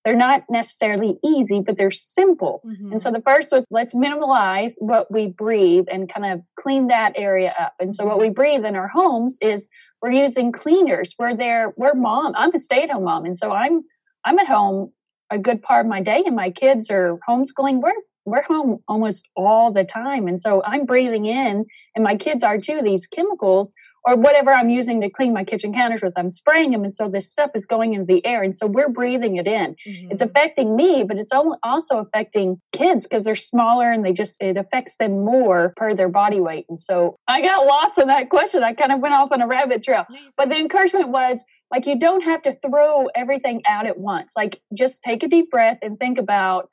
they're 0.04 0.16
not 0.16 0.44
necessarily 0.48 1.18
easy, 1.24 1.60
but 1.60 1.76
they're 1.76 1.90
simple. 1.90 2.62
Mm-hmm. 2.64 2.92
And 2.92 3.00
so 3.00 3.10
the 3.10 3.20
first 3.22 3.50
was 3.52 3.66
let's 3.70 3.94
minimalize 3.94 4.74
what 4.78 5.10
we 5.10 5.26
breathe 5.26 5.86
and 5.90 6.12
kind 6.12 6.32
of 6.32 6.40
clean 6.58 6.86
that 6.88 7.12
area 7.16 7.54
up. 7.58 7.74
And 7.80 7.94
so 7.94 8.06
what 8.06 8.20
we 8.20 8.30
breathe 8.30 8.64
in 8.64 8.76
our 8.76 8.88
homes 8.88 9.38
is 9.42 9.68
we're 10.00 10.12
using 10.12 10.52
cleaners. 10.52 11.14
We're 11.18 11.34
there, 11.34 11.74
we're 11.76 11.94
mom. 11.94 12.34
I'm 12.36 12.54
a 12.54 12.58
stay-at-home 12.58 13.04
mom. 13.04 13.24
And 13.24 13.36
so 13.36 13.52
I'm 13.52 13.82
I'm 14.24 14.38
at 14.38 14.46
home 14.46 14.92
a 15.30 15.38
good 15.38 15.62
part 15.62 15.84
of 15.84 15.90
my 15.90 16.00
day 16.00 16.22
and 16.24 16.36
my 16.36 16.50
kids 16.50 16.90
are 16.90 17.18
homeschooling. 17.28 17.80
We're 17.80 17.92
we're 18.24 18.42
home 18.42 18.78
almost 18.86 19.28
all 19.36 19.72
the 19.72 19.84
time. 19.84 20.28
And 20.28 20.38
so 20.38 20.62
I'm 20.64 20.84
breathing 20.84 21.26
in, 21.26 21.64
and 21.94 22.04
my 22.04 22.14
kids 22.16 22.42
are 22.42 22.58
too, 22.58 22.82
these 22.82 23.06
chemicals 23.06 23.72
or 24.04 24.16
whatever 24.16 24.52
I'm 24.52 24.70
using 24.70 25.00
to 25.00 25.10
clean 25.10 25.32
my 25.32 25.44
kitchen 25.44 25.72
counters 25.72 26.02
with, 26.02 26.14
I'm 26.16 26.30
spraying 26.30 26.70
them. 26.70 26.84
And 26.84 26.92
so 26.92 27.08
this 27.08 27.30
stuff 27.30 27.50
is 27.54 27.66
going 27.66 27.94
into 27.94 28.06
the 28.06 28.24
air. 28.24 28.42
And 28.42 28.56
so 28.56 28.66
we're 28.66 28.88
breathing 28.88 29.36
it 29.36 29.46
in. 29.46 29.76
Mm-hmm. 29.86 30.12
It's 30.12 30.22
affecting 30.22 30.76
me, 30.76 31.04
but 31.04 31.18
it's 31.18 31.32
also 31.32 31.98
affecting 31.98 32.60
kids 32.72 33.06
because 33.06 33.24
they're 33.24 33.36
smaller 33.36 33.92
and 33.92 34.04
they 34.04 34.12
just, 34.12 34.42
it 34.42 34.56
affects 34.56 34.96
them 34.96 35.24
more 35.24 35.72
per 35.76 35.94
their 35.94 36.08
body 36.08 36.40
weight. 36.40 36.66
And 36.68 36.78
so 36.78 37.16
I 37.26 37.42
got 37.42 37.66
lost 37.66 37.98
in 37.98 38.08
that 38.08 38.30
question. 38.30 38.62
I 38.62 38.72
kind 38.72 38.92
of 38.92 39.00
went 39.00 39.14
off 39.14 39.32
on 39.32 39.42
a 39.42 39.46
rabbit 39.46 39.82
trail. 39.82 40.06
But 40.36 40.48
the 40.48 40.56
encouragement 40.56 41.08
was, 41.08 41.40
like 41.70 41.84
you 41.86 41.98
don't 41.98 42.22
have 42.22 42.42
to 42.42 42.54
throw 42.54 43.08
everything 43.14 43.60
out 43.66 43.86
at 43.86 43.98
once 43.98 44.32
like 44.34 44.60
just 44.72 45.02
take 45.02 45.22
a 45.22 45.28
deep 45.28 45.50
breath 45.50 45.78
and 45.82 45.98
think 45.98 46.16
about 46.16 46.70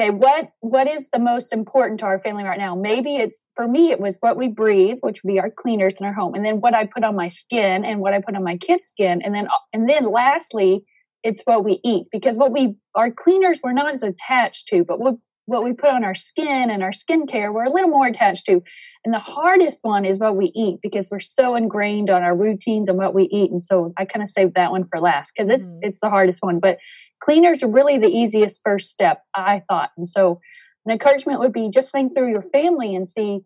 okay 0.00 0.10
what 0.10 0.50
what 0.60 0.88
is 0.88 1.08
the 1.12 1.18
most 1.18 1.52
important 1.52 2.00
to 2.00 2.06
our 2.06 2.18
family 2.18 2.44
right 2.44 2.58
now 2.58 2.74
maybe 2.74 3.16
it's 3.16 3.42
for 3.54 3.68
me 3.68 3.90
it 3.90 4.00
was 4.00 4.16
what 4.20 4.36
we 4.36 4.48
breathe 4.48 4.98
which 5.00 5.22
would 5.22 5.28
be 5.28 5.38
our 5.38 5.50
cleaners 5.50 5.94
in 6.00 6.06
our 6.06 6.12
home 6.12 6.34
and 6.34 6.44
then 6.44 6.60
what 6.60 6.74
i 6.74 6.86
put 6.86 7.04
on 7.04 7.14
my 7.14 7.28
skin 7.28 7.84
and 7.84 8.00
what 8.00 8.14
i 8.14 8.20
put 8.20 8.34
on 8.34 8.44
my 8.44 8.56
kids 8.56 8.88
skin 8.88 9.20
and 9.22 9.34
then 9.34 9.48
and 9.72 9.88
then 9.88 10.10
lastly 10.10 10.84
it's 11.22 11.42
what 11.44 11.64
we 11.64 11.80
eat 11.84 12.06
because 12.10 12.36
what 12.36 12.52
we 12.52 12.74
our 12.94 13.10
cleaners 13.10 13.60
we're 13.62 13.72
not 13.72 13.94
as 13.94 14.02
attached 14.02 14.68
to 14.68 14.84
but 14.84 14.98
what 14.98 15.16
what 15.46 15.64
we 15.64 15.72
put 15.72 15.90
on 15.90 16.04
our 16.04 16.14
skin 16.14 16.70
and 16.70 16.82
our 16.82 16.92
skincare 16.92 17.52
we're 17.52 17.64
a 17.64 17.72
little 17.72 17.90
more 17.90 18.06
attached 18.06 18.46
to 18.46 18.62
and 19.04 19.12
the 19.12 19.18
hardest 19.18 19.80
one 19.82 20.04
is 20.04 20.18
what 20.18 20.36
we 20.36 20.52
eat 20.54 20.78
because 20.82 21.08
we're 21.10 21.18
so 21.18 21.56
ingrained 21.56 22.08
on 22.08 22.22
our 22.22 22.36
routines 22.36 22.88
and 22.88 22.96
what 22.96 23.14
we 23.14 23.24
eat 23.24 23.50
and 23.50 23.62
so 23.62 23.92
i 23.98 24.04
kind 24.04 24.22
of 24.22 24.28
saved 24.30 24.54
that 24.54 24.70
one 24.70 24.84
for 24.84 25.00
last 25.00 25.32
because 25.36 25.52
it's 25.52 25.68
mm-hmm. 25.68 25.80
it's 25.82 26.00
the 26.00 26.08
hardest 26.08 26.42
one 26.42 26.60
but 26.60 26.78
cleaners 27.20 27.62
are 27.62 27.68
really 27.68 27.98
the 27.98 28.08
easiest 28.08 28.60
first 28.64 28.90
step, 28.90 29.22
I 29.34 29.62
thought. 29.68 29.90
And 29.96 30.08
so 30.08 30.40
an 30.86 30.92
encouragement 30.92 31.40
would 31.40 31.52
be 31.52 31.70
just 31.70 31.92
think 31.92 32.14
through 32.14 32.30
your 32.30 32.42
family 32.42 32.94
and 32.94 33.08
see 33.08 33.40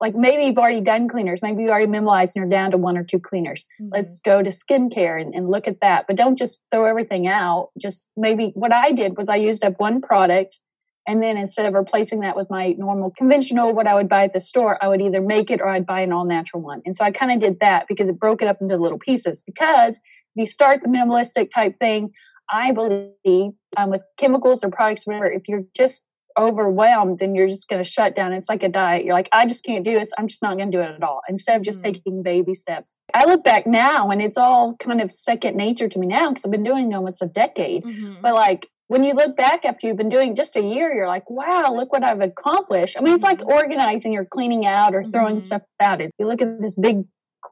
like 0.00 0.14
maybe 0.14 0.44
you've 0.44 0.56
already 0.56 0.80
done 0.80 1.08
cleaners, 1.08 1.40
maybe 1.42 1.62
you 1.62 1.70
already 1.70 1.86
minimalized 1.86 2.32
and 2.34 2.36
you're 2.36 2.48
down 2.48 2.70
to 2.70 2.78
one 2.78 2.96
or 2.96 3.04
two 3.04 3.20
cleaners. 3.20 3.66
Mm-hmm. 3.80 3.90
Let's 3.92 4.18
go 4.24 4.42
to 4.42 4.50
skincare 4.50 5.20
and, 5.20 5.34
and 5.34 5.50
look 5.50 5.68
at 5.68 5.80
that. 5.82 6.06
But 6.06 6.16
don't 6.16 6.38
just 6.38 6.62
throw 6.70 6.86
everything 6.86 7.26
out. 7.26 7.68
Just 7.78 8.10
maybe 8.16 8.52
what 8.54 8.72
I 8.72 8.92
did 8.92 9.16
was 9.16 9.28
I 9.28 9.36
used 9.36 9.62
up 9.62 9.78
one 9.78 10.00
product 10.00 10.58
and 11.06 11.22
then 11.22 11.36
instead 11.36 11.66
of 11.66 11.74
replacing 11.74 12.20
that 12.20 12.36
with 12.36 12.48
my 12.50 12.72
normal 12.78 13.10
conventional, 13.10 13.74
what 13.74 13.86
I 13.86 13.94
would 13.94 14.08
buy 14.08 14.24
at 14.24 14.32
the 14.32 14.40
store, 14.40 14.82
I 14.82 14.88
would 14.88 15.00
either 15.00 15.20
make 15.20 15.50
it 15.50 15.60
or 15.60 15.68
I'd 15.68 15.86
buy 15.86 16.02
an 16.02 16.12
all 16.12 16.26
natural 16.26 16.62
one. 16.62 16.82
And 16.84 16.94
so 16.94 17.04
I 17.04 17.10
kind 17.10 17.32
of 17.32 17.40
did 17.40 17.60
that 17.60 17.86
because 17.88 18.08
it 18.08 18.18
broke 18.18 18.42
it 18.42 18.48
up 18.48 18.58
into 18.60 18.76
little 18.76 18.98
pieces. 18.98 19.42
Because 19.44 19.96
if 19.96 20.36
you 20.36 20.46
start 20.46 20.82
the 20.82 20.88
minimalistic 20.88 21.50
type 21.52 21.78
thing, 21.78 22.12
I 22.52 22.72
believe 22.72 23.52
um, 23.76 23.90
with 23.90 24.02
chemicals 24.18 24.64
or 24.64 24.70
products, 24.70 25.06
whatever, 25.06 25.30
if 25.30 25.42
you're 25.48 25.64
just 25.76 26.04
overwhelmed, 26.38 27.18
then 27.18 27.34
you're 27.34 27.48
just 27.48 27.68
going 27.68 27.82
to 27.82 27.88
shut 27.88 28.14
down. 28.14 28.32
It's 28.32 28.48
like 28.48 28.62
a 28.62 28.68
diet. 28.68 29.04
You're 29.04 29.14
like, 29.14 29.28
I 29.32 29.46
just 29.46 29.64
can't 29.64 29.84
do 29.84 29.94
this. 29.94 30.08
I'm 30.16 30.28
just 30.28 30.42
not 30.42 30.56
going 30.56 30.70
to 30.70 30.76
do 30.76 30.80
it 30.82 30.88
at 30.90 31.02
all. 31.02 31.20
Instead 31.28 31.56
of 31.56 31.62
just 31.62 31.82
mm 31.82 31.92
taking 31.92 32.22
baby 32.22 32.54
steps. 32.54 32.98
I 33.14 33.24
look 33.24 33.42
back 33.44 33.66
now 33.66 34.10
and 34.10 34.20
it's 34.22 34.36
all 34.38 34.76
kind 34.76 35.00
of 35.00 35.12
second 35.12 35.56
nature 35.56 35.88
to 35.88 35.98
me 35.98 36.06
now 36.06 36.28
because 36.30 36.44
I've 36.44 36.50
been 36.50 36.62
doing 36.62 36.92
almost 36.94 37.20
a 37.22 37.26
decade. 37.26 37.84
Mm-hmm. 37.84 38.20
But 38.22 38.34
like 38.34 38.68
when 38.88 39.02
you 39.04 39.14
look 39.14 39.36
back 39.36 39.64
after 39.64 39.86
you've 39.86 39.96
been 39.96 40.08
doing 40.08 40.34
just 40.34 40.56
a 40.56 40.60
year, 40.62 40.94
you're 40.94 41.08
like, 41.08 41.28
wow, 41.30 41.74
look 41.74 41.92
what 41.92 42.04
I've 42.04 42.20
accomplished. 42.20 42.96
I 42.98 43.00
mean, 43.02 43.14
it's 43.14 43.24
like 43.24 43.38
Mm-hmm. 43.40 43.50
organizing 43.52 44.16
or 44.16 44.24
cleaning 44.24 44.66
out 44.66 44.94
or 44.94 45.04
throwing 45.04 45.38
Mhm. 45.38 45.44
stuff 45.44 45.62
out. 45.80 46.00
If 46.00 46.10
you 46.18 46.26
look 46.26 46.42
at 46.42 46.60
this 46.60 46.76
big 46.76 47.04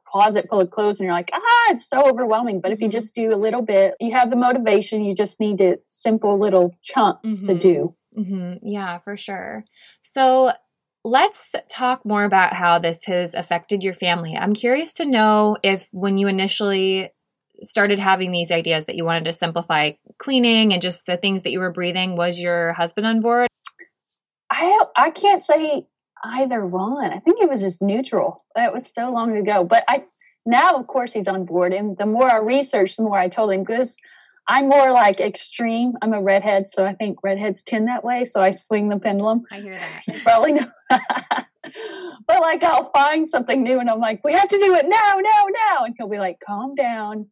closet 0.05 0.47
full 0.49 0.61
of 0.61 0.69
clothes 0.69 0.99
and 0.99 1.05
you're 1.07 1.13
like, 1.15 1.29
ah, 1.33 1.65
it's 1.69 1.87
so 1.87 2.07
overwhelming. 2.07 2.61
But 2.61 2.71
if 2.71 2.81
you 2.81 2.87
Mhm. 2.87 2.91
just 2.91 3.15
do 3.15 3.33
a 3.33 3.37
little 3.37 3.61
bit, 3.61 3.95
you 3.99 4.11
have 4.13 4.29
the 4.29 4.35
motivation. 4.35 5.03
You 5.03 5.15
just 5.15 5.39
need 5.39 5.61
it 5.61 5.83
simple 5.87 6.37
little 6.39 6.75
chunks 6.81 7.41
to 7.45 7.53
Mhm. 7.53 7.59
do. 7.59 7.95
hmm 8.15 8.53
Yeah, 8.61 8.97
for 8.99 9.15
sure. 9.15 9.65
So 10.01 10.51
let's 11.03 11.53
talk 11.69 12.05
more 12.05 12.23
about 12.23 12.53
how 12.53 12.79
this 12.79 13.05
has 13.05 13.33
affected 13.35 13.83
your 13.83 13.93
family. 13.93 14.35
I'm 14.35 14.53
curious 14.53 14.93
to 14.95 15.05
know 15.05 15.57
if 15.63 15.87
when 15.91 16.17
you 16.17 16.27
initially 16.27 17.11
started 17.61 17.99
having 17.99 18.31
these 18.31 18.51
ideas 18.51 18.85
that 18.85 18.95
you 18.95 19.05
wanted 19.05 19.25
to 19.25 19.33
simplify 19.33 19.91
cleaning 20.17 20.71
and 20.73 20.81
just 20.81 21.05
the 21.05 21.17
things 21.17 21.43
that 21.43 21.51
you 21.51 21.59
were 21.59 21.71
breathing, 21.71 22.15
was 22.15 22.39
your 22.39 22.73
husband 22.73 23.05
on 23.05 23.19
board? 23.19 23.47
I 24.51 24.79
I 24.95 25.09
can't 25.11 25.43
say 25.43 25.85
either 26.23 26.65
one. 26.65 27.11
I 27.11 27.19
think 27.19 27.41
it 27.41 27.49
was 27.49 27.61
just 27.61 27.81
neutral. 27.81 28.43
That 28.55 28.73
was 28.73 28.91
so 28.91 29.11
long 29.11 29.35
ago. 29.37 29.63
But 29.63 29.83
I 29.87 30.05
now, 30.45 30.75
of 30.75 30.87
course, 30.87 31.13
he's 31.13 31.27
on 31.27 31.45
board. 31.45 31.73
And 31.73 31.97
the 31.97 32.05
more 32.05 32.31
I 32.31 32.37
researched, 32.37 32.97
the 32.97 33.03
more 33.03 33.17
I 33.17 33.27
told 33.27 33.51
him 33.51 33.61
because 33.61 33.95
I'm 34.47 34.67
more 34.67 34.91
like 34.91 35.19
extreme. 35.19 35.93
I'm 36.01 36.13
a 36.13 36.21
redhead, 36.21 36.71
so 36.71 36.83
I 36.83 36.95
think 36.95 37.19
redheads 37.23 37.61
tend 37.61 37.87
that 37.87 38.03
way. 38.03 38.25
So 38.25 38.41
I 38.41 38.51
swing 38.51 38.89
the 38.89 38.97
pendulum. 38.97 39.41
I 39.51 39.59
hear 39.61 39.77
that. 39.77 40.07
You 40.07 40.19
probably 40.21 40.53
know. 40.53 40.65
but 40.89 42.41
like 42.41 42.63
I'll 42.63 42.89
find 42.89 43.29
something 43.29 43.61
new 43.61 43.79
and 43.79 43.89
I'm 43.89 43.99
like, 43.99 44.23
we 44.23 44.33
have 44.33 44.49
to 44.49 44.57
do 44.57 44.73
it 44.73 44.87
now, 44.87 45.19
now, 45.21 45.45
now. 45.69 45.85
And 45.85 45.93
he'll 45.97 46.09
be 46.09 46.17
like, 46.17 46.39
calm 46.45 46.73
down. 46.73 47.27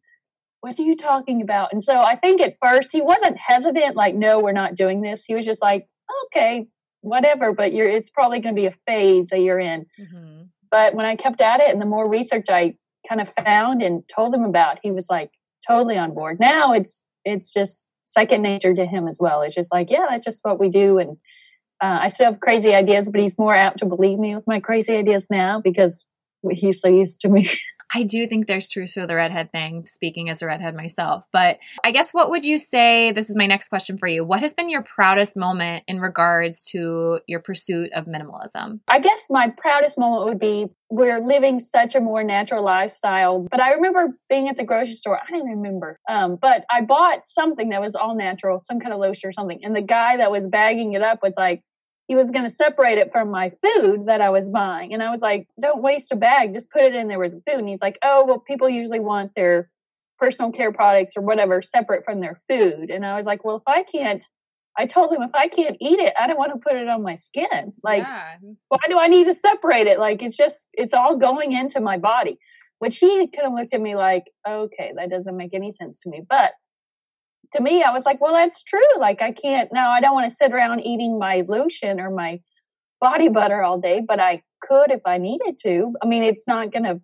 What 0.60 0.78
are 0.78 0.82
you 0.82 0.96
talking 0.96 1.42
about? 1.42 1.72
And 1.72 1.82
so 1.82 2.00
I 2.00 2.14
think 2.14 2.40
at 2.40 2.56
first 2.62 2.90
he 2.92 3.00
wasn't 3.00 3.36
hesitant, 3.36 3.96
like, 3.96 4.14
no, 4.14 4.38
we're 4.38 4.52
not 4.52 4.76
doing 4.76 5.02
this. 5.02 5.24
He 5.24 5.34
was 5.34 5.44
just 5.44 5.62
like, 5.62 5.88
okay, 6.26 6.68
whatever, 7.00 7.52
but 7.52 7.72
you're 7.72 7.88
it's 7.88 8.10
probably 8.10 8.40
gonna 8.40 8.54
be 8.54 8.66
a 8.66 8.74
phase 8.86 9.28
that 9.28 9.40
you're 9.40 9.60
in. 9.60 9.86
hmm 9.96 10.42
But 10.70 10.94
when 10.94 11.06
I 11.06 11.16
kept 11.16 11.40
at 11.40 11.60
it 11.60 11.70
and 11.70 11.80
the 11.80 11.86
more 11.86 12.08
research 12.08 12.46
I 12.48 12.76
kind 13.08 13.20
of 13.20 13.32
found 13.44 13.82
and 13.82 14.02
told 14.08 14.34
him 14.34 14.44
about, 14.44 14.80
he 14.82 14.90
was 14.90 15.08
like 15.08 15.30
totally 15.66 15.96
on 15.96 16.14
board. 16.14 16.38
Now 16.40 16.72
it's 16.72 17.04
it's 17.24 17.52
just 17.52 17.86
second 18.04 18.42
nature 18.42 18.74
to 18.74 18.86
him 18.86 19.06
as 19.06 19.18
well. 19.20 19.42
It's 19.42 19.54
just 19.54 19.72
like, 19.72 19.90
yeah, 19.90 20.06
that's 20.08 20.24
just 20.24 20.44
what 20.44 20.58
we 20.58 20.70
do. 20.70 20.98
And 20.98 21.18
uh, 21.80 21.98
I 22.02 22.08
still 22.08 22.32
have 22.32 22.40
crazy 22.40 22.74
ideas, 22.74 23.08
but 23.08 23.20
he's 23.20 23.38
more 23.38 23.54
apt 23.54 23.78
to 23.80 23.86
believe 23.86 24.18
me 24.18 24.34
with 24.34 24.46
my 24.46 24.60
crazy 24.60 24.96
ideas 24.96 25.26
now 25.30 25.60
because 25.60 26.06
he's 26.50 26.80
so 26.80 26.88
used 26.88 27.20
to 27.20 27.28
me. 27.28 27.50
I 27.94 28.02
do 28.02 28.26
think 28.26 28.46
there's 28.46 28.68
truth 28.68 28.94
to 28.94 29.06
the 29.06 29.14
redhead 29.14 29.50
thing, 29.52 29.86
speaking 29.86 30.28
as 30.28 30.42
a 30.42 30.46
redhead 30.46 30.74
myself. 30.74 31.24
But 31.32 31.58
I 31.84 31.90
guess 31.90 32.12
what 32.12 32.30
would 32.30 32.44
you 32.44 32.58
say? 32.58 33.12
This 33.12 33.30
is 33.30 33.36
my 33.36 33.46
next 33.46 33.68
question 33.68 33.98
for 33.98 34.06
you. 34.06 34.24
What 34.24 34.40
has 34.40 34.54
been 34.54 34.68
your 34.68 34.82
proudest 34.82 35.36
moment 35.36 35.84
in 35.88 36.00
regards 36.00 36.64
to 36.70 37.20
your 37.26 37.40
pursuit 37.40 37.90
of 37.94 38.06
minimalism? 38.06 38.80
I 38.88 38.98
guess 38.98 39.26
my 39.30 39.52
proudest 39.56 39.98
moment 39.98 40.26
would 40.26 40.38
be 40.38 40.66
we're 40.90 41.20
living 41.20 41.58
such 41.58 41.94
a 41.94 42.00
more 42.00 42.24
natural 42.24 42.64
lifestyle. 42.64 43.46
But 43.50 43.60
I 43.60 43.72
remember 43.72 44.16
being 44.28 44.48
at 44.48 44.56
the 44.56 44.64
grocery 44.64 44.94
store. 44.94 45.18
I 45.18 45.30
don't 45.30 45.40
even 45.40 45.58
remember. 45.58 45.98
Um, 46.08 46.36
but 46.40 46.64
I 46.70 46.80
bought 46.80 47.26
something 47.26 47.68
that 47.70 47.80
was 47.80 47.94
all 47.94 48.14
natural, 48.14 48.58
some 48.58 48.80
kind 48.80 48.94
of 48.94 49.00
lotion 49.00 49.28
or 49.28 49.32
something. 49.32 49.60
And 49.62 49.76
the 49.76 49.82
guy 49.82 50.16
that 50.16 50.30
was 50.30 50.46
bagging 50.46 50.94
it 50.94 51.02
up 51.02 51.20
was 51.22 51.34
like, 51.36 51.62
he 52.08 52.14
was 52.14 52.30
going 52.30 52.44
to 52.44 52.50
separate 52.50 52.96
it 52.96 53.12
from 53.12 53.30
my 53.30 53.52
food 53.62 54.06
that 54.06 54.22
I 54.22 54.30
was 54.30 54.48
buying. 54.48 54.94
And 54.94 55.02
I 55.02 55.10
was 55.10 55.20
like, 55.20 55.46
don't 55.60 55.82
waste 55.82 56.10
a 56.10 56.16
bag, 56.16 56.54
just 56.54 56.70
put 56.70 56.82
it 56.82 56.94
in 56.94 57.06
there 57.06 57.18
with 57.18 57.32
the 57.32 57.42
food. 57.46 57.60
And 57.60 57.68
he's 57.68 57.82
like, 57.82 57.98
oh, 58.02 58.24
well, 58.26 58.40
people 58.40 58.68
usually 58.68 58.98
want 58.98 59.32
their 59.36 59.70
personal 60.18 60.50
care 60.50 60.72
products 60.72 61.16
or 61.16 61.22
whatever 61.22 61.60
separate 61.60 62.04
from 62.06 62.20
their 62.20 62.40
food. 62.48 62.90
And 62.90 63.04
I 63.04 63.16
was 63.16 63.26
like, 63.26 63.44
well, 63.44 63.56
if 63.56 63.62
I 63.66 63.82
can't, 63.82 64.24
I 64.76 64.86
told 64.86 65.12
him 65.12 65.20
if 65.20 65.34
I 65.34 65.48
can't 65.48 65.76
eat 65.80 65.98
it, 65.98 66.14
I 66.18 66.26
don't 66.26 66.38
want 66.38 66.52
to 66.54 66.58
put 66.58 66.80
it 66.80 66.88
on 66.88 67.02
my 67.02 67.16
skin. 67.16 67.74
Like, 67.82 68.04
yeah. 68.04 68.36
why 68.68 68.78
do 68.88 68.98
I 68.98 69.08
need 69.08 69.24
to 69.24 69.34
separate 69.34 69.86
it? 69.86 69.98
Like 69.98 70.22
it's 70.22 70.36
just 70.36 70.68
it's 70.72 70.94
all 70.94 71.16
going 71.16 71.52
into 71.52 71.80
my 71.80 71.98
body. 71.98 72.38
Which 72.78 72.98
he 72.98 73.26
kind 73.26 73.48
of 73.48 73.54
looked 73.54 73.74
at 73.74 73.80
me 73.80 73.96
like, 73.96 74.26
okay, 74.48 74.92
that 74.96 75.10
doesn't 75.10 75.36
make 75.36 75.52
any 75.52 75.72
sense 75.72 75.98
to 76.00 76.08
me. 76.08 76.22
But 76.28 76.52
to 77.54 77.62
me, 77.62 77.82
I 77.82 77.90
was 77.92 78.04
like, 78.04 78.20
well, 78.20 78.32
that's 78.34 78.62
true. 78.62 78.80
Like 78.98 79.22
I 79.22 79.32
can't 79.32 79.72
now. 79.72 79.90
I 79.90 80.00
don't 80.00 80.14
want 80.14 80.28
to 80.30 80.34
sit 80.34 80.52
around 80.52 80.80
eating 80.80 81.18
my 81.18 81.44
lotion 81.48 82.00
or 82.00 82.10
my 82.10 82.40
body 83.00 83.28
butter 83.28 83.62
all 83.62 83.78
day, 83.80 84.02
but 84.06 84.20
I 84.20 84.42
could 84.62 84.90
if 84.90 85.00
I 85.06 85.18
needed 85.18 85.58
to. 85.62 85.94
I 86.02 86.06
mean, 86.06 86.22
it's 86.22 86.46
not 86.48 86.72
going 86.72 86.84
to 86.84 87.00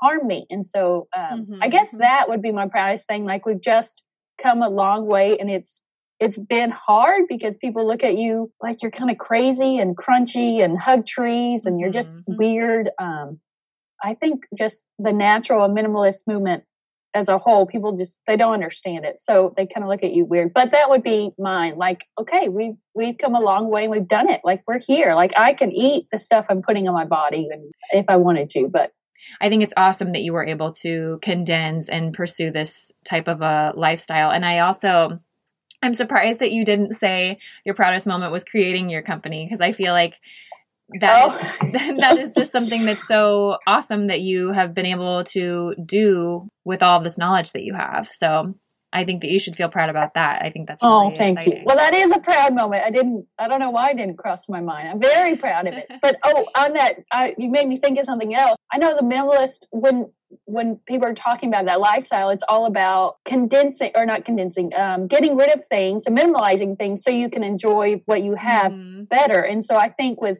harm 0.00 0.26
me. 0.26 0.46
And 0.50 0.64
so 0.64 1.08
um, 1.16 1.46
I 1.62 1.68
Mhm, 1.68 1.72
guess 1.72 1.94
mhm. 1.94 1.98
that 1.98 2.28
would 2.28 2.42
be 2.42 2.52
my 2.52 2.68
proudest 2.68 3.06
thing. 3.08 3.24
Like 3.24 3.46
we've 3.46 3.60
just 3.60 4.04
come 4.42 4.62
a 4.62 4.68
long 4.68 5.06
way, 5.06 5.38
and 5.38 5.50
it's 5.50 5.78
it's 6.20 6.38
been 6.38 6.70
hard 6.72 7.24
because 7.28 7.56
people 7.56 7.86
look 7.86 8.02
at 8.02 8.16
you 8.16 8.50
like 8.60 8.82
you're 8.82 8.90
kind 8.90 9.10
of 9.10 9.18
crazy 9.18 9.78
and 9.78 9.96
crunchy 9.96 10.64
and 10.64 10.76
hug 10.78 11.06
trees 11.06 11.64
and 11.64 11.78
you're 11.80 11.92
just 11.92 12.16
Mhm. 12.28 12.36
weird. 12.38 12.90
Um, 12.98 13.40
I 14.02 14.14
think 14.14 14.44
just 14.58 14.84
the 14.98 15.12
natural 15.12 15.64
and 15.64 15.76
minimalist 15.76 16.26
movement 16.26 16.64
as 17.18 17.28
a 17.28 17.38
whole, 17.38 17.66
people 17.66 17.96
just 17.96 18.20
they 18.26 18.36
don't 18.36 18.54
understand 18.54 19.04
it, 19.04 19.18
so 19.20 19.52
they 19.56 19.66
kind 19.66 19.82
of 19.82 19.88
look 19.88 20.04
at 20.04 20.12
you 20.12 20.24
weird. 20.24 20.52
But 20.54 20.70
that 20.70 20.88
would 20.88 21.02
be 21.02 21.32
mine. 21.38 21.76
Like, 21.76 22.04
okay, 22.18 22.48
we've 22.48 22.76
we've 22.94 23.18
come 23.18 23.34
a 23.34 23.40
long 23.40 23.68
way 23.70 23.82
and 23.82 23.90
we've 23.90 24.08
done 24.08 24.30
it. 24.30 24.40
Like 24.44 24.62
we're 24.66 24.78
here. 24.78 25.14
Like 25.14 25.32
I 25.36 25.54
can 25.54 25.72
eat 25.72 26.06
the 26.12 26.18
stuff 26.18 26.46
I'm 26.48 26.62
putting 26.62 26.86
on 26.88 26.94
my 26.94 27.04
body, 27.04 27.48
and 27.50 27.72
if 27.90 28.06
I 28.08 28.16
wanted 28.16 28.50
to, 28.50 28.68
but 28.68 28.92
I 29.40 29.48
think 29.48 29.62
it's 29.62 29.74
awesome 29.76 30.10
that 30.10 30.22
you 30.22 30.32
were 30.32 30.46
able 30.46 30.70
to 30.72 31.18
condense 31.22 31.88
and 31.88 32.14
pursue 32.14 32.50
this 32.52 32.92
type 33.04 33.26
of 33.26 33.40
a 33.42 33.72
lifestyle. 33.76 34.30
And 34.30 34.44
I 34.44 34.60
also, 34.60 35.18
I'm 35.82 35.94
surprised 35.94 36.38
that 36.38 36.52
you 36.52 36.64
didn't 36.64 36.94
say 36.94 37.38
your 37.64 37.74
proudest 37.74 38.06
moment 38.06 38.30
was 38.30 38.44
creating 38.44 38.90
your 38.90 39.02
company 39.02 39.44
because 39.44 39.60
I 39.60 39.72
feel 39.72 39.92
like 39.92 40.20
that 41.00 41.24
Oh. 41.28 41.36
is, 41.36 41.72
that 41.98 42.18
is 42.18 42.34
just 42.34 42.50
something 42.52 42.84
that's 42.84 43.06
so 43.06 43.58
awesome 43.66 44.06
that 44.06 44.20
you 44.20 44.52
have 44.52 44.74
been 44.74 44.86
able 44.86 45.24
to 45.24 45.74
do 45.84 46.48
with 46.64 46.82
all 46.82 47.00
this 47.00 47.18
knowledge 47.18 47.52
that 47.52 47.62
you 47.64 47.74
have. 47.74 48.08
So 48.12 48.54
I 48.90 49.04
think 49.04 49.20
that 49.20 49.30
you 49.30 49.38
should 49.38 49.54
feel 49.54 49.68
proud 49.68 49.90
about 49.90 50.14
that. 50.14 50.40
I 50.42 50.48
think 50.50 50.66
that's 50.66 50.82
really 50.82 50.94
Oh, 51.12 51.16
thank 51.16 51.38
exciting. 51.38 51.58
you. 51.58 51.64
Well, 51.66 51.76
that 51.76 51.92
is 51.94 52.10
a 52.10 52.20
proud 52.20 52.54
moment. 52.54 52.84
I 52.84 52.90
didn't. 52.90 53.26
I 53.38 53.46
don't 53.46 53.60
know 53.60 53.68
why 53.70 53.88
I 53.88 53.92
didn't 53.92 54.16
cross 54.16 54.48
my 54.48 54.62
mind. 54.62 54.88
I'm 54.88 55.00
very 55.00 55.36
proud 55.36 55.66
of 55.66 55.74
it. 55.74 55.90
But 56.02 56.16
oh, 56.24 56.46
on 56.56 56.72
that, 56.72 56.94
I, 57.12 57.34
you 57.36 57.50
made 57.50 57.68
me 57.68 57.78
think 57.78 57.98
of 57.98 58.06
something 58.06 58.34
else. 58.34 58.56
I 58.72 58.78
know 58.78 58.96
the 58.96 59.02
minimalist 59.02 59.66
when 59.72 60.10
when 60.46 60.76
people 60.86 61.06
are 61.08 61.14
talking 61.14 61.48
about 61.50 61.66
that 61.66 61.80
lifestyle, 61.80 62.30
it's 62.30 62.44
all 62.48 62.66
about 62.66 63.16
condensing 63.24 63.90
or 63.94 64.04
not 64.06 64.24
condensing, 64.26 64.74
um, 64.74 65.06
getting 65.06 65.36
rid 65.36 65.54
of 65.54 65.64
things 65.66 66.04
and 66.06 66.16
minimalizing 66.16 66.76
things 66.78 67.02
so 67.02 67.10
you 67.10 67.30
can 67.30 67.42
enjoy 67.42 68.02
what 68.06 68.22
you 68.22 68.34
have 68.34 68.72
Mhm, 68.72 69.08
better. 69.08 69.40
And 69.40 69.64
so 69.64 69.76
I 69.76 69.88
think 69.90 70.20
with 70.20 70.38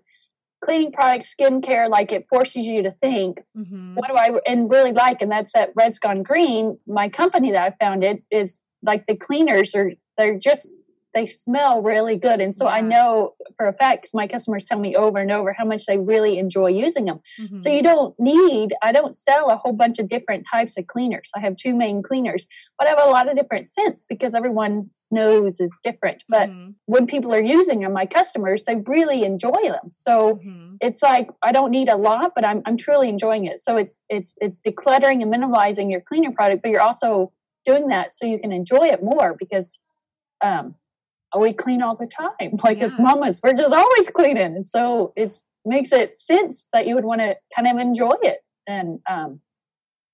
cleaning 0.61 0.93
products, 0.93 1.35
skincare, 1.35 1.89
like 1.89 2.13
it 2.13 2.27
forces 2.29 2.67
you 2.67 2.83
to 2.83 2.93
think 3.03 3.43
mhm. 3.57 3.95
what 3.95 4.09
do 4.09 4.15
I 4.15 4.41
and 4.47 4.71
really 4.71 4.93
like, 4.93 5.23
and 5.23 5.31
that's 5.31 5.53
that 5.53 5.71
Red's 5.75 5.99
Gone 5.99 6.23
Green. 6.23 6.79
My 6.87 7.09
company 7.09 7.53
that 7.53 7.63
I 7.63 7.85
founded 7.85 8.23
is 8.31 8.63
like 8.83 9.07
the 9.07 9.17
cleaners 9.17 9.75
are 9.75 9.93
they're 10.17 10.39
just 10.39 10.69
they 11.15 11.27
smell 11.27 11.83
really 11.83 12.17
good, 12.17 12.41
and 12.41 12.55
so 12.55 12.67
I 12.67 12.81
know 12.81 13.35
for 13.57 13.67
a 13.67 13.73
fact 13.73 14.03
because 14.03 14.15
my 14.15 14.27
customers 14.27 14.65
tell 14.65 14.79
me 14.79 14.95
over 14.95 15.19
and 15.19 15.33
over 15.33 15.53
how 15.53 15.65
much 15.65 15.87
they 15.87 15.99
really 15.99 16.39
enjoy 16.39 16.69
using 16.69 17.07
them. 17.07 17.21
Mhm. 17.41 17.59
So 17.59 17.71
you 17.71 17.83
don't 17.83 18.19
need. 18.21 18.75
I 18.83 18.93
don't 18.93 19.17
sell 19.17 19.49
a 19.51 19.57
whole 19.57 19.73
bunch 19.73 19.99
of 19.99 20.09
different 20.09 20.47
types 20.51 20.77
of 20.77 20.87
cleaners. 20.87 21.31
I 21.35 21.41
have 21.41 21.57
two 21.57 21.75
main 21.75 22.03
cleaners, 22.03 22.47
but 22.79 22.87
I 22.87 22.91
have 22.91 23.01
a 23.07 23.11
lot 23.11 23.29
of 23.29 23.37
different 23.37 23.69
scents 23.69 24.05
because 24.05 24.35
everyone's 24.35 25.09
nose 25.11 25.61
is 25.61 25.77
different. 25.83 26.25
But 26.29 26.51
Mhm, 26.51 26.75
when 26.87 27.07
people 27.07 27.35
are 27.35 27.41
using 27.41 27.81
them, 27.81 27.93
my 27.93 28.07
customers, 28.07 28.65
they 28.65 28.77
really 28.77 29.25
enjoy 29.25 29.63
them. 29.63 29.91
So 29.93 30.37
mhm. 30.37 30.77
it's 30.81 31.03
like 31.03 31.31
I 31.43 31.53
don't 31.53 31.71
need 31.71 31.89
a 31.89 31.97
lot, 31.97 32.33
but 32.35 32.47
I'm 32.47 32.63
I'm 32.67 32.77
truly 32.77 33.09
enjoying 33.09 33.47
it. 33.47 33.61
So 33.61 33.77
it's 33.77 34.05
it's 34.09 34.37
it's 34.41 34.61
decluttering 34.61 35.23
and 35.23 35.33
minimalizing 35.33 35.91
your 35.91 36.03
cleaner 36.03 36.33
product, 36.33 36.63
but 36.63 36.71
you're 36.71 36.83
also 36.83 37.33
doing 37.67 37.89
that 37.89 38.13
so 38.15 38.25
you 38.27 38.39
can 38.39 38.53
enjoy 38.53 38.87
it 38.87 39.03
more 39.03 39.35
because 39.39 39.79
um 40.43 40.75
we 41.37 41.53
clean 41.53 41.83
all 41.83 41.97
the 41.97 42.07
time. 42.07 42.57
Like 42.65 42.79
as 42.79 42.95
Yeah. 42.97 43.03
mamas, 43.03 43.41
we're 43.43 43.53
just 43.55 43.75
always 43.75 44.09
cleaning. 44.11 44.57
And 44.57 44.69
so 44.69 45.13
it 45.17 45.39
makes 45.65 45.93
it 45.93 46.17
sense 46.17 46.69
that 46.73 46.87
you 46.87 46.95
would 46.95 47.05
want 47.05 47.21
to 47.21 47.37
kind 47.55 47.69
of 47.69 47.79
enjoy 47.79 48.13
it. 48.23 48.39
And 48.67 49.01
um 49.11 49.41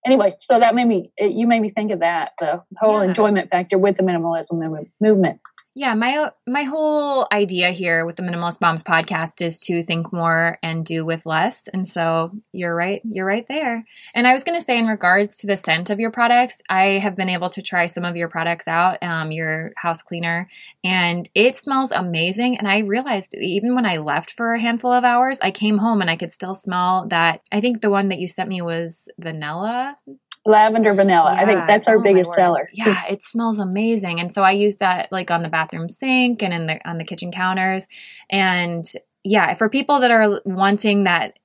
anyway, 0.06 0.35
so 0.40 0.59
that 0.59 0.75
made 0.75 0.87
me 0.87 1.12
it, 1.16 1.33
you 1.33 1.47
made 1.47 1.61
me 1.61 1.71
think 1.71 1.92
of 1.92 2.00
that, 2.00 2.33
the 2.40 2.62
whole 2.78 3.00
Yeah. 3.02 3.09
enjoyment 3.09 3.50
factor 3.50 3.78
with 3.78 3.97
the 3.97 4.02
minimalism 4.02 4.87
movement. 5.00 5.40
Yeah, 5.76 5.95
my 5.95 6.31
my 6.47 6.62
whole 6.62 7.26
idea 7.33 7.71
here 7.71 8.07
with 8.07 8.14
the 8.14 8.23
Minimalist 8.23 8.61
Moms 8.61 8.85
podcast 8.85 9.45
is 9.45 9.59
to 9.61 9.83
think 9.83 10.12
more 10.12 10.57
and 10.62 10.85
do 10.85 11.04
with 11.04 11.26
less. 11.26 11.66
And 11.66 11.87
so 11.87 12.31
you're 12.52 12.75
right, 12.75 13.02
you're 13.04 13.26
right 13.26 13.45
there. 13.49 13.85
And 14.14 14.25
I 14.28 14.33
was 14.33 14.45
going 14.45 14.57
to 14.57 14.64
say, 14.64 14.78
in 14.78 14.87
regards 14.87 15.38
to 15.38 15.49
the 15.49 15.57
scent 15.57 15.90
of 15.90 15.99
your 15.99 16.12
products, 16.12 16.62
I 16.71 16.99
have 16.99 17.16
been 17.16 17.28
able 17.28 17.50
to 17.50 17.62
try 17.62 17.87
some 17.87 18.04
of 18.04 18.16
your 18.16 18.28
products 18.28 18.69
out, 18.69 19.02
um, 19.02 19.33
your 19.33 19.73
house 19.76 20.00
cleaner, 20.00 20.49
and 20.85 21.28
it 21.35 21.59
smells 21.59 21.90
amazing. 21.90 22.57
And 22.57 22.69
I 22.69 22.78
realized 22.81 23.35
even 23.35 23.75
when 23.75 23.87
I 23.87 23.97
left 23.97 24.31
for 24.31 24.54
a 24.54 24.61
handful 24.61 24.93
of 24.93 25.02
hours, 25.02 25.40
I 25.43 25.50
came 25.50 25.78
home 25.78 26.00
and 26.00 26.11
I 26.11 26.16
could 26.16 26.33
still 26.33 26.54
smell 26.54 27.07
that. 27.09 27.40
I 27.50 27.61
think 27.61 27.81
the 27.81 27.90
one 27.90 28.09
that 28.11 28.21
you 28.21 28.28
sent 28.28 28.49
me 28.49 28.62
was 28.62 29.09
vanilla. 29.19 29.97
Lavender 30.46 30.94
vanilla. 30.94 31.34
Yeah. 31.34 31.42
I 31.42 31.46
think 31.46 31.66
that's 31.66 31.88
our 31.88 31.98
oh 31.98 32.02
biggest 32.02 32.32
seller. 32.34 32.68
Yeah, 32.72 33.02
it 33.08 33.24
smells 33.24 33.58
amazing. 33.58 34.20
And 34.20 34.32
so 34.32 34.42
I 34.42 34.52
use 34.52 34.76
that 34.76 35.10
like 35.10 35.30
on 35.30 35.42
the 35.42 35.48
bathroom 35.48 35.88
sink 35.88 36.42
and 36.42 36.52
in 36.52 36.66
the 36.66 36.88
on 36.88 36.98
the 36.98 37.04
kitchen 37.04 37.32
counters. 37.32 37.86
And 38.30 38.84
yeah, 39.22 39.54
for 39.54 39.68
people 39.68 40.00
that 40.00 40.10
are 40.10 40.40
wanting 40.44 41.04
that 41.04 41.38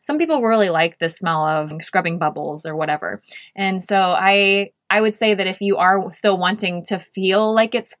some 0.00 0.18
people 0.18 0.42
really 0.42 0.70
like 0.70 0.98
the 0.98 1.08
smell 1.08 1.46
of 1.46 1.72
scrubbing 1.80 2.18
bubbles 2.18 2.64
or 2.64 2.76
whatever. 2.76 3.22
And 3.56 3.82
so 3.82 3.96
I 3.96 4.70
I 4.90 5.00
would 5.00 5.16
say 5.16 5.34
that 5.34 5.46
if 5.46 5.60
you 5.60 5.76
are 5.76 6.10
still 6.12 6.38
wanting 6.38 6.84
to 6.86 6.98
feel 6.98 7.54
like 7.54 7.74
it's 7.74 7.94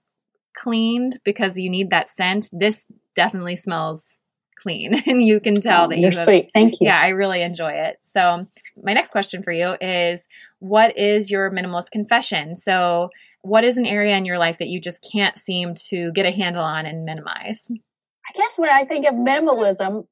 cleaned 0.56 1.20
because 1.24 1.58
you 1.58 1.70
need 1.70 1.90
that 1.90 2.08
scent, 2.08 2.48
this 2.52 2.86
definitely 3.14 3.56
smells 3.56 4.17
clean 4.60 4.94
and 5.06 5.22
you 5.22 5.40
can 5.40 5.54
tell 5.54 5.86
oh, 5.86 5.88
that 5.88 5.98
you're 5.98 6.12
sweet. 6.12 6.50
Thank 6.54 6.74
you. 6.74 6.86
Yeah, 6.88 7.00
I 7.00 7.08
really 7.08 7.42
enjoy 7.42 7.72
it. 7.72 7.98
So, 8.02 8.46
my 8.82 8.92
next 8.92 9.12
question 9.12 9.42
for 9.42 9.52
you 9.52 9.76
is 9.80 10.26
what 10.58 10.96
is 10.96 11.30
your 11.30 11.50
minimalist 11.50 11.90
confession? 11.90 12.56
So, 12.56 13.10
what 13.42 13.64
is 13.64 13.76
an 13.76 13.86
area 13.86 14.16
in 14.16 14.24
your 14.24 14.38
life 14.38 14.58
that 14.58 14.68
you 14.68 14.80
just 14.80 15.06
can't 15.12 15.38
seem 15.38 15.74
to 15.90 16.12
get 16.12 16.26
a 16.26 16.32
handle 16.32 16.64
on 16.64 16.86
and 16.86 17.04
minimize? 17.04 17.68
I 17.70 18.36
guess 18.36 18.58
when 18.58 18.70
I 18.70 18.84
think 18.84 19.06
of 19.06 19.14
minimalism, 19.14 20.06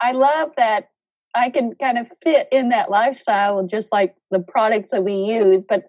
I 0.00 0.12
love 0.12 0.50
that 0.56 0.90
I 1.34 1.50
can 1.50 1.74
kind 1.74 1.98
of 1.98 2.08
fit 2.22 2.48
in 2.50 2.70
that 2.70 2.90
lifestyle 2.90 3.66
just 3.66 3.92
like 3.92 4.14
the 4.30 4.40
products 4.40 4.92
that 4.92 5.04
we 5.04 5.14
use, 5.14 5.64
but 5.68 5.84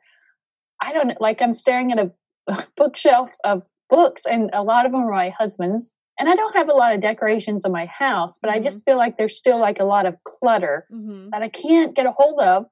I 0.81 0.93
don't 0.93 1.19
like 1.21 1.41
I'm 1.41 1.53
staring 1.53 1.91
at 1.91 1.99
a 1.99 2.65
bookshelf 2.77 3.31
of 3.43 3.63
books 3.89 4.25
and 4.25 4.49
a 4.53 4.63
lot 4.63 4.85
of 4.85 4.91
them 4.91 5.01
are 5.01 5.11
my 5.11 5.29
husband's 5.29 5.93
and 6.19 6.29
I 6.29 6.35
don't 6.35 6.55
have 6.55 6.69
a 6.69 6.73
lot 6.73 6.95
of 6.95 7.01
decorations 7.01 7.63
in 7.65 7.71
my 7.71 7.85
house, 7.85 8.37
but 8.41 8.49
mm-hmm. 8.49 8.59
I 8.59 8.63
just 8.63 8.83
feel 8.85 8.97
like 8.97 9.17
there's 9.17 9.37
still 9.37 9.59
like 9.59 9.79
a 9.79 9.85
lot 9.85 10.05
of 10.05 10.15
clutter 10.23 10.87
mm-hmm. 10.91 11.29
that 11.31 11.41
I 11.41 11.49
can't 11.49 11.95
get 11.95 12.05
a 12.05 12.11
hold 12.11 12.39
of. 12.39 12.65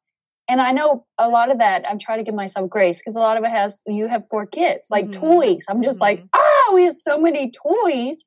And 0.47 0.61
I 0.61 0.71
know 0.71 1.05
a 1.17 1.27
lot 1.27 1.51
of 1.51 1.57
that 1.57 1.83
I'm 1.89 1.97
trying 1.97 2.19
to 2.19 2.23
give 2.23 2.35
myself 2.35 2.69
grace 2.69 2.99
because 2.99 3.15
a 3.15 3.19
lot 3.19 3.37
of 3.37 3.43
it 3.43 3.49
has 3.49 3.81
you 3.87 4.07
have 4.07 4.27
four 4.29 4.45
kids, 4.45 4.87
like 4.91 5.05
mm-hmm. 5.05 5.21
toys. 5.21 5.65
I'm 5.67 5.83
just 5.83 5.99
like, 5.99 6.23
ah, 6.33 6.39
oh, 6.39 6.71
we 6.75 6.83
have 6.83 6.95
so 6.95 7.19
many 7.19 7.51
toys. 7.51 8.23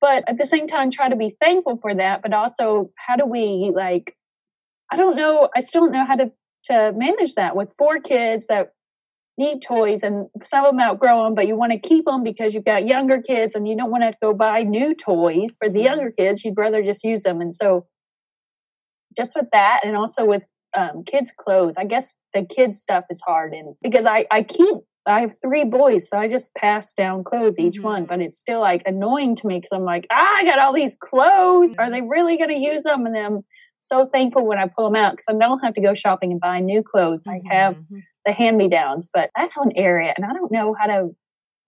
But 0.00 0.24
at 0.26 0.38
the 0.38 0.46
same 0.46 0.66
time, 0.66 0.90
try 0.90 1.08
to 1.08 1.16
be 1.16 1.36
thankful 1.40 1.78
for 1.80 1.94
that. 1.94 2.22
But 2.22 2.32
also, 2.32 2.90
how 2.96 3.16
do 3.16 3.26
we 3.26 3.70
like? 3.74 4.16
I 4.90 4.96
don't 4.96 5.14
know. 5.14 5.48
I 5.54 5.62
still 5.62 5.82
don't 5.82 5.92
know 5.92 6.06
how 6.06 6.16
to 6.16 6.32
to 6.64 6.92
manage 6.96 7.34
that 7.34 7.56
with 7.56 7.74
four 7.76 8.00
kids 8.00 8.46
that 8.46 8.72
need 9.38 9.62
toys 9.62 10.02
and 10.02 10.26
some 10.42 10.64
of 10.64 10.72
them 10.72 10.80
outgrow 10.80 11.24
them, 11.24 11.34
but 11.34 11.46
you 11.46 11.56
want 11.56 11.72
to 11.72 11.78
keep 11.78 12.04
them 12.04 12.22
because 12.22 12.54
you've 12.54 12.64
got 12.64 12.86
younger 12.86 13.20
kids 13.20 13.54
and 13.54 13.66
you 13.66 13.76
don't 13.76 13.90
want 13.90 14.02
to 14.02 14.14
go 14.22 14.34
buy 14.34 14.62
new 14.62 14.94
toys 14.94 15.56
for 15.58 15.68
the 15.68 15.78
mm-hmm. 15.78 15.86
younger 15.86 16.10
kids. 16.10 16.44
You'd 16.44 16.56
rather 16.56 16.82
just 16.82 17.02
use 17.04 17.22
them. 17.22 17.40
And 17.40 17.52
so, 17.52 17.86
just 19.16 19.36
with 19.36 19.46
that, 19.52 19.80
and 19.84 19.96
also 19.96 20.24
with 20.24 20.42
um, 20.76 21.04
kids' 21.04 21.32
clothes, 21.36 21.74
I 21.76 21.84
guess 21.84 22.14
the 22.32 22.44
kids' 22.44 22.80
stuff 22.80 23.04
is 23.10 23.20
hard. 23.26 23.52
And 23.52 23.74
because 23.82 24.06
I, 24.06 24.26
I 24.30 24.42
keep, 24.42 24.74
I 25.06 25.20
have 25.20 25.34
three 25.40 25.64
boys, 25.64 26.08
so 26.08 26.16
I 26.16 26.28
just 26.28 26.54
pass 26.54 26.94
down 26.94 27.24
clothes 27.24 27.58
each 27.58 27.76
mm-hmm. 27.76 27.84
one, 27.84 28.04
but 28.06 28.20
it's 28.20 28.38
still 28.38 28.60
like 28.60 28.82
annoying 28.86 29.34
to 29.36 29.46
me 29.46 29.58
because 29.58 29.72
I'm 29.72 29.84
like, 29.84 30.06
ah, 30.10 30.36
I 30.36 30.44
got 30.44 30.58
all 30.58 30.72
these 30.72 30.96
clothes. 30.98 31.72
Mm-hmm. 31.72 31.80
Are 31.80 31.90
they 31.90 32.02
really 32.02 32.38
going 32.38 32.50
to 32.50 32.56
use 32.56 32.84
them? 32.84 33.04
And 33.04 33.14
then 33.14 33.24
I'm 33.24 33.40
so 33.80 34.06
thankful 34.06 34.46
when 34.46 34.58
I 34.58 34.66
pull 34.66 34.84
them 34.90 34.96
out 34.96 35.12
because 35.12 35.26
I 35.28 35.38
don't 35.38 35.60
have 35.60 35.74
to 35.74 35.82
go 35.82 35.94
shopping 35.94 36.32
and 36.32 36.40
buy 36.40 36.60
new 36.60 36.82
clothes. 36.82 37.26
I 37.26 37.40
have 37.50 37.74
mm-hmm 37.74 37.98
the 38.24 38.32
hand 38.32 38.56
me 38.56 38.68
downs, 38.68 39.10
but 39.12 39.30
that's 39.36 39.56
one 39.56 39.72
area. 39.74 40.14
And 40.16 40.26
I 40.26 40.32
don't 40.32 40.52
know 40.52 40.74
how 40.78 40.86
to, 40.86 41.10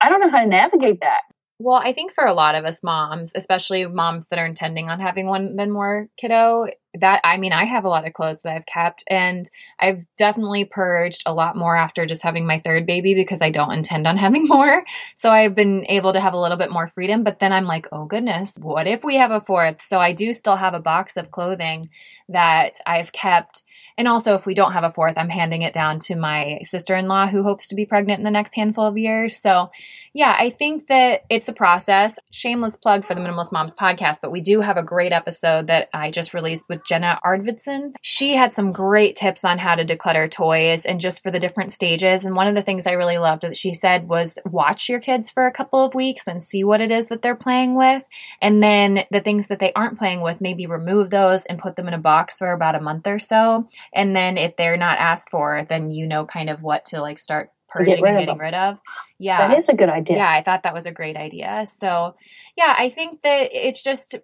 I 0.01 0.09
don't 0.09 0.21
know 0.21 0.31
how 0.31 0.43
to 0.43 0.49
navigate 0.49 1.01
that. 1.01 1.21
Well, 1.59 1.77
I 1.77 1.93
think 1.93 2.13
for 2.13 2.27
a 2.27 2.35
lot 2.35 2.55
of 2.55 2.65
us 2.65 2.83
moms, 2.83 3.33
especially 3.35 3.87
moms 3.87 4.27
that 4.29 4.39
are 4.39 4.47
intending 4.47 4.91
on 4.91 5.01
having 5.01 5.27
one 5.27 5.57
then 5.57 5.71
more 5.71 6.09
kiddo, 6.17 6.67
that 7.01 7.21
I 7.25 7.37
mean, 7.37 7.53
I 7.53 7.65
have 7.65 7.85
a 7.85 7.89
lot 7.89 8.07
of 8.07 8.13
clothes 8.13 8.41
that 8.41 8.55
I've 8.55 8.67
kept, 8.67 9.05
and 9.09 9.49
I've 9.81 10.05
definitely 10.17 10.65
purged 10.65 11.23
a 11.27 11.35
lot 11.35 11.57
more 11.57 11.77
after 11.77 12.07
just 12.07 12.23
having 12.23 12.47
my 12.47 12.61
third 12.61 12.87
baby 12.87 13.15
because 13.15 13.43
I 13.43 13.51
don't 13.51 13.73
intend 13.73 14.07
on 14.07 14.17
having 14.25 14.47
more. 14.47 14.85
So 15.17 15.31
I've 15.31 15.55
been 15.55 15.85
able 15.89 16.13
to 16.13 16.21
have 16.21 16.35
a 16.35 16.41
little 16.41 16.57
bit 16.57 16.71
more 16.71 16.87
freedom. 16.87 17.25
But 17.25 17.41
then 17.41 17.53
I'm 17.53 17.67
like, 17.67 17.89
oh 17.93 18.05
goodness, 18.05 18.57
what 18.61 18.87
if 18.87 19.05
we 19.05 19.17
have 19.17 19.31
a 19.31 19.41
fourth? 19.41 19.83
So 19.83 19.99
I 19.99 20.13
do 20.13 20.33
still 20.33 20.57
have 20.57 20.75
a 20.75 20.81
box 20.81 21.17
of 21.17 21.31
clothing 21.31 21.89
that 22.29 22.81
I've 22.87 23.13
kept. 23.13 23.65
And 23.99 24.09
also, 24.09 24.35
if 24.35 24.47
we 24.47 24.55
don't 24.55 24.73
have 24.73 24.85
a 24.85 24.91
fourth, 24.91 25.15
I'm 25.17 25.29
handing 25.29 25.63
it 25.63 25.73
down 25.73 25.99
to 26.01 26.17
my 26.17 26.61
sister 26.63 26.95
in 26.97 27.09
law 27.09 27.27
who 27.27 27.43
hopes 27.43 27.69
to 27.69 27.75
be 27.75 27.87
pregnant 27.87 28.19
in 28.19 28.25
the 28.25 28.31
next 28.31 28.55
handful 28.55 28.85
of 28.85 28.97
years. 28.99 29.37
So 29.37 29.71
yeah, 30.13 30.35
I 30.39 30.51
think 30.51 30.87
that 30.89 31.23
it's 31.29 31.49
a 31.49 31.53
process. 31.53 32.19
Shameless 32.31 32.77
plug 32.77 33.05
for 33.05 33.15
the 33.15 33.21
Minimalist 33.21 33.53
Moms 33.53 33.75
podcast, 33.75 34.21
but 34.23 34.31
we 34.31 34.41
do 34.41 34.61
have 34.61 34.77
a 34.77 34.83
great 34.83 35.13
episode 35.13 35.67
that 35.67 35.89
I 35.93 36.11
just 36.11 36.35
released 36.35 36.69
with 36.69 36.84
Jenna 36.87 37.19
Arvidson. 37.25 37.95
She 38.03 38.35
had 38.35 38.53
some 38.53 38.73
great 38.73 39.17
tips 39.17 39.45
on 39.45 39.59
how 39.59 39.75
to 39.75 39.85
declutter 39.85 40.31
toys 40.31 40.85
and 40.85 41.01
just 41.01 41.23
for 41.23 41.31
the 41.31 41.39
different 41.39 41.73
stages. 41.73 42.25
And 42.25 42.37
one 42.37 42.47
of 42.47 42.55
the 42.55 42.63
things 42.63 42.87
I 42.87 42.93
really 42.93 43.19
loved 43.19 43.43
that 43.43 43.57
she 43.57 43.75
said 43.75 44.09
was 44.09 44.39
watch 44.45 44.89
your 44.89 45.01
kids 45.01 45.31
for 45.31 45.47
a 45.47 45.53
couple 45.53 45.85
of 45.85 45.95
weeks 45.95 46.27
and 46.27 46.43
see 46.43 46.65
what 46.65 46.81
it 46.81 46.91
is 46.91 47.07
that 47.07 47.23
they're 47.23 47.35
playing 47.35 47.75
with. 47.75 48.05
And 48.41 48.63
then 48.63 49.05
the 49.11 49.21
things 49.21 49.49
that 49.49 49.59
they 49.59 49.73
aren't 49.73 49.99
playing 49.99 50.21
with, 50.21 50.41
maybe 50.41 50.67
remove 50.67 51.11
those 51.11 51.45
and 51.47 51.59
put 51.59 51.77
them 51.77 51.89
in 51.89 51.95
a 51.95 51.99
box 51.99 52.39
for 52.39 52.53
about 52.53 52.75
a 52.75 52.81
month 52.81 53.07
or 53.07 53.19
so. 53.19 53.69
And 53.95 54.15
then 54.15 54.37
if 54.37 54.57
they're 54.57 54.77
not 54.77 54.99
asked 54.99 55.31
for, 55.31 55.67
then 55.69 55.91
you 55.91 56.07
know 56.07 56.25
kind 56.27 56.51
of 56.51 56.63
what 56.63 56.85
to 56.87 57.01
like 57.01 57.19
start 57.19 57.51
purging 57.69 58.01
get 58.01 58.05
and 58.05 58.19
getting 58.19 58.39
rid 58.39 58.55
of. 58.55 58.79
Yeah. 59.19 59.49
That 59.49 59.59
is 59.59 59.69
a 59.69 59.75
good 59.75 59.89
idea. 59.89 60.17
Yeah, 60.17 60.31
I 60.31 60.43
thought 60.43 60.63
that 60.63 60.75
was 60.75 60.87
a 60.87 60.93
great 60.93 61.17
idea. 61.17 61.67
So, 61.67 62.15
yeah, 62.57 62.75
I 62.77 62.89
think 62.89 63.23
that 63.23 63.49
it's 63.53 63.83
just 63.83 64.17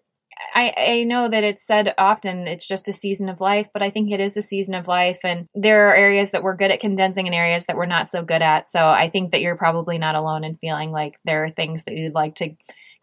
I, 0.55 0.75
I 0.77 1.05
know 1.05 1.29
that 1.29 1.45
it's 1.45 1.67
said 1.67 1.95
often 1.99 2.47
it's 2.47 2.67
just 2.67 2.89
a 2.89 2.93
season 2.93 3.29
of 3.29 3.41
life, 3.41 3.69
but 3.73 3.83
I 3.83 3.91
think 3.91 4.11
it 4.11 4.21
is 4.21 4.37
a 4.37 4.43
season 4.43 4.75
of 4.75 4.89
life. 4.89 5.21
And 5.25 5.47
there 5.55 5.89
are 5.89 5.95
areas 5.95 6.31
that 6.31 6.43
we're 6.43 6.57
good 6.57 6.71
at 6.71 6.81
condensing 6.81 7.27
and 7.27 7.35
areas 7.35 7.67
that 7.67 7.77
we're 7.77 7.87
not 7.87 8.09
so 8.09 8.23
good 8.23 8.43
at. 8.43 8.71
So 8.71 8.87
I 8.87 9.11
think 9.11 9.33
that 9.33 9.41
you're 9.41 9.57
probably 9.57 9.99
not 9.99 10.15
alone 10.15 10.45
in 10.45 10.57
feeling 10.57 10.91
like 10.91 11.19
there 11.25 11.45
are 11.45 11.51
things 11.51 11.85
that 11.85 11.95
you'd 11.95 12.15
like 12.15 12.37
to 12.37 12.55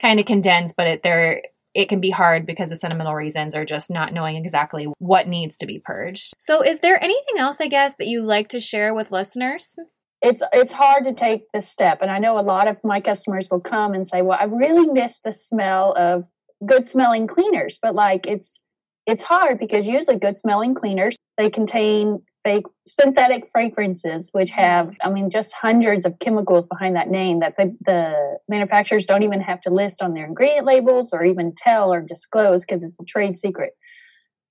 kind 0.02 0.20
of 0.20 0.26
condense, 0.26 0.74
but 0.76 0.88
it, 0.88 1.04
there 1.04 1.42
it 1.74 1.90
can 1.90 2.02
be 2.02 2.10
hard 2.10 2.48
because 2.48 2.72
of 2.72 2.80
sentimental 2.80 3.14
reasons 3.14 3.56
or 3.56 3.64
just 3.64 3.92
not 3.92 4.12
knowing 4.12 4.36
exactly 4.36 4.88
what 4.98 5.28
needs 5.28 5.58
to 5.58 5.68
be 5.68 5.80
purged. 5.80 6.34
So 6.40 6.64
is 6.64 6.80
there 6.80 7.02
anything 7.04 7.38
else 7.38 7.62
I 7.62 7.68
guess 7.68 7.96
that 7.98 8.08
you 8.08 8.24
like 8.24 8.50
to 8.50 8.60
share 8.60 8.96
with 8.96 9.12
listeners? 9.12 9.76
It's 10.20 10.42
it's 10.52 10.74
hard 10.74 11.04
to 11.04 11.14
take 11.14 11.44
the 11.54 11.62
step 11.62 12.00
and 12.02 12.10
I 12.10 12.18
know 12.18 12.40
a 12.40 12.42
lot 12.42 12.68
of 12.68 12.78
my 12.84 13.00
customers 13.00 13.48
will 13.52 13.60
come 13.60 13.94
and 13.94 14.08
say, 14.08 14.24
"Well, 14.24 14.38
I 14.40 14.46
really 14.46 14.88
miss 14.88 15.20
the 15.20 15.32
smell 15.32 15.94
of 15.96 16.26
good 16.66 16.90
smelling 16.90 17.28
cleaners, 17.28 17.80
but 17.82 17.96
like 17.96 18.26
it's 18.28 18.60
it's 19.06 19.24
hard 19.24 19.58
because 19.60 19.88
usually 19.88 20.18
good 20.18 20.38
smelling 20.38 20.76
cleaners 20.76 21.16
they 21.38 21.50
contain 21.50 22.22
fake 22.44 22.66
synthetic 22.86 23.50
fragrances 23.52 24.30
which 24.34 24.50
have 24.50 24.98
i 25.02 25.10
mean 25.10 25.30
just 25.30 25.54
hundreds 25.54 26.06
of 26.06 26.20
chemicals 26.20 26.68
behind 26.68 26.96
that 26.96 27.10
name 27.10 27.40
that 27.40 27.56
the, 27.58 27.76
the 27.86 28.38
manufacturers 28.48 29.06
don't 29.06 29.24
even 29.24 29.42
have 29.42 29.62
to 29.62 29.70
list 29.70 30.02
on 30.02 30.14
their 30.14 30.26
ingredient 30.26 30.66
labels 30.66 31.14
or 31.14 31.24
even 31.24 31.54
tell 31.56 31.94
or 31.94 32.02
disclose 32.02 32.66
because 32.66 32.84
it's 32.84 33.00
a 33.00 33.04
trade 33.04 33.38
secret. 33.38 33.74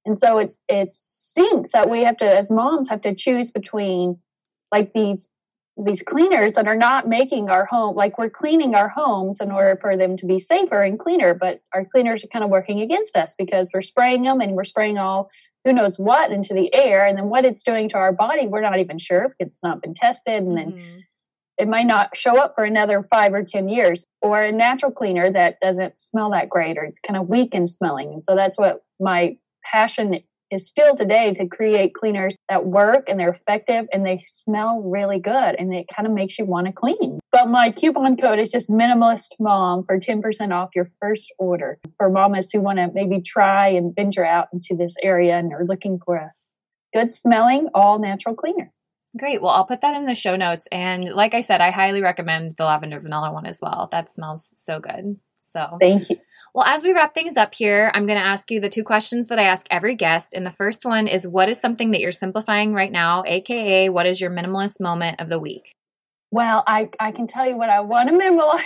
And 0.05 0.17
so 0.17 0.39
it's 0.39 0.63
it 0.69 0.93
stinks 0.93 1.73
that 1.73 1.91
we 1.91 2.05
have 2.05 2.17
to 2.19 2.27
as 2.27 2.51
moms 2.51 2.89
have 2.89 3.01
to 3.03 3.15
choose 3.15 3.51
between 3.51 4.19
like 4.73 4.93
these 4.93 5.31
these 5.85 6.03
cleaners 6.03 6.55
that 6.55 6.67
are 6.67 6.77
not 6.77 7.07
making 7.07 7.51
our 7.51 7.67
home 7.67 7.95
like 7.95 8.17
we're 8.17 8.31
cleaning 8.31 8.75
our 8.75 8.89
homes 8.89 9.41
in 9.41 9.51
order 9.51 9.79
for 9.81 9.97
them 9.97 10.17
to 10.17 10.25
be 10.25 10.39
safer 10.39 10.83
and 10.83 10.99
cleaner 10.99 11.35
but 11.35 11.61
our 11.75 11.85
cleaners 11.85 12.25
are 12.25 12.29
kind 12.29 12.45
of 12.45 12.51
working 12.51 12.81
against 12.81 13.15
us 13.15 13.35
because 13.37 13.71
we're 13.75 13.83
spraying 13.83 14.23
them 14.23 14.41
and 14.41 14.53
we're 14.53 14.65
spraying 14.65 14.97
all 14.97 15.29
who 15.65 15.73
knows 15.73 15.99
what 15.99 16.31
into 16.31 16.55
the 16.55 16.73
air 16.75 17.07
and 17.07 17.19
then 17.19 17.27
what 17.27 17.45
it's 17.45 17.63
doing 17.63 17.89
to 17.91 17.99
our 17.99 18.13
body 18.13 18.47
we're 18.47 18.63
not 18.63 18.79
even 18.79 18.99
sure 18.99 19.35
because 19.39 19.53
it's 19.53 19.63
not 19.63 19.83
been 19.83 19.93
tested 19.93 20.43
and 20.43 20.57
then 20.57 20.73
mm-hmm. 20.73 20.99
it 21.59 21.69
might 21.69 21.87
not 21.87 22.17
show 22.17 22.41
up 22.41 22.55
for 22.55 22.65
another 22.65 23.07
five 23.11 23.35
or 23.35 23.45
ten 23.45 23.69
years 23.69 24.07
or 24.23 24.43
a 24.43 24.53
natural 24.53 24.91
cleaner 24.91 25.31
that 25.31 25.61
doesn't 25.61 25.99
smell 25.99 26.31
that 26.31 26.49
great 26.49 26.79
or 26.79 26.85
it's 26.85 27.01
kind 27.01 27.19
of 27.19 27.29
weak 27.29 27.55
in 27.55 27.69
smelling 27.69 28.13
and 28.13 28.23
so 28.23 28.35
that's 28.35 28.57
what 28.57 28.83
my 28.99 29.37
passion 29.63 30.21
is 30.51 30.69
still 30.69 30.97
today 30.97 31.35
to 31.35 31.47
create 31.47 31.95
cleaners 31.95 32.35
that 32.49 32.67
work 32.67 33.09
and 33.09 33.19
they're 33.19 33.31
effective 33.31 33.87
and 33.93 34.07
they 34.07 34.23
smell 34.25 34.81
really 34.81 35.19
good 35.19 35.57
and 35.59 35.75
it 35.75 35.87
kind 35.95 36.07
of 36.07 36.13
makes 36.13 36.39
you 36.39 36.45
want 36.45 36.67
to 36.67 36.73
clean. 36.73 37.19
But 37.33 37.49
my 37.49 37.71
coupon 37.73 38.17
code 38.17 38.39
is 38.39 38.51
just 38.51 38.71
minimalist 38.71 39.35
mom 39.41 39.85
for 39.85 39.99
10% 39.99 40.53
off 40.53 40.71
your 40.75 40.91
first 41.01 41.33
order 41.39 41.79
for 41.99 42.09
mamas 42.09 42.51
who 42.51 42.61
want 42.61 42.79
to 42.79 42.91
maybe 42.93 43.21
try 43.21 43.69
and 43.69 43.95
venture 43.95 44.25
out 44.25 44.49
into 44.53 44.77
this 44.77 44.95
area 45.03 45.37
and 45.37 45.53
are 45.53 45.65
looking 45.65 45.99
for 46.05 46.17
a 46.17 46.33
good 46.95 47.13
smelling 47.13 47.69
all 47.75 47.99
natural 47.99 48.35
cleaner. 48.35 48.73
Great. 49.19 49.41
Well, 49.41 49.51
I'll 49.51 49.65
put 49.65 49.81
that 49.81 49.97
in 49.97 50.05
the 50.05 50.15
show 50.15 50.37
notes. 50.37 50.69
And 50.71 51.05
like 51.13 51.33
I 51.33 51.41
said, 51.41 51.61
I 51.61 51.71
highly 51.71 52.03
recommend 52.03 52.57
the 52.57 52.65
lavender 52.65 53.01
vanilla 53.01 53.33
one 53.33 53.47
as 53.47 53.61
well. 53.63 53.89
That 53.91 54.11
smells 54.11 54.51
so 54.55 54.79
good. 54.79 55.17
So 55.51 55.79
thank 55.81 56.11
you. 56.11 56.17
Well, 56.55 56.65
as 56.65 56.83
we 56.83 56.93
wrap 56.93 57.13
things 57.13 57.37
up 57.37 57.55
here, 57.55 57.91
I'm 57.93 58.07
going 58.07 58.19
to 58.19 58.25
ask 58.25 58.51
you 58.51 58.61
the 58.61 58.71
two 58.71 58.83
questions 58.83 59.29
that 59.29 59.39
I 59.39 59.43
ask 59.43 59.67
every 59.71 59.95
guest. 59.95 60.33
And 60.33 60.47
the 60.47 60.51
first 60.51 60.87
one 60.87 61.07
is 61.07 61.29
what 61.29 61.51
is 61.51 61.61
something 61.61 61.91
that 61.91 62.01
you're 62.01 62.13
simplifying 62.13 62.73
right 62.73 62.91
now, 62.91 63.25
aka 63.27 63.91
what 63.91 64.07
is 64.07 64.21
your 64.21 64.31
minimalist 64.31 64.81
moment 64.81 65.21
of 65.21 65.29
the 65.29 65.39
week? 65.39 65.75
Well, 66.31 66.65
I, 66.67 66.89
I 66.99 67.13
can 67.13 67.27
tell 67.27 67.47
you 67.47 67.57
what 67.57 67.71
I 67.71 67.81
want 67.81 68.09
to 68.09 68.15
minimalize. 68.15 68.63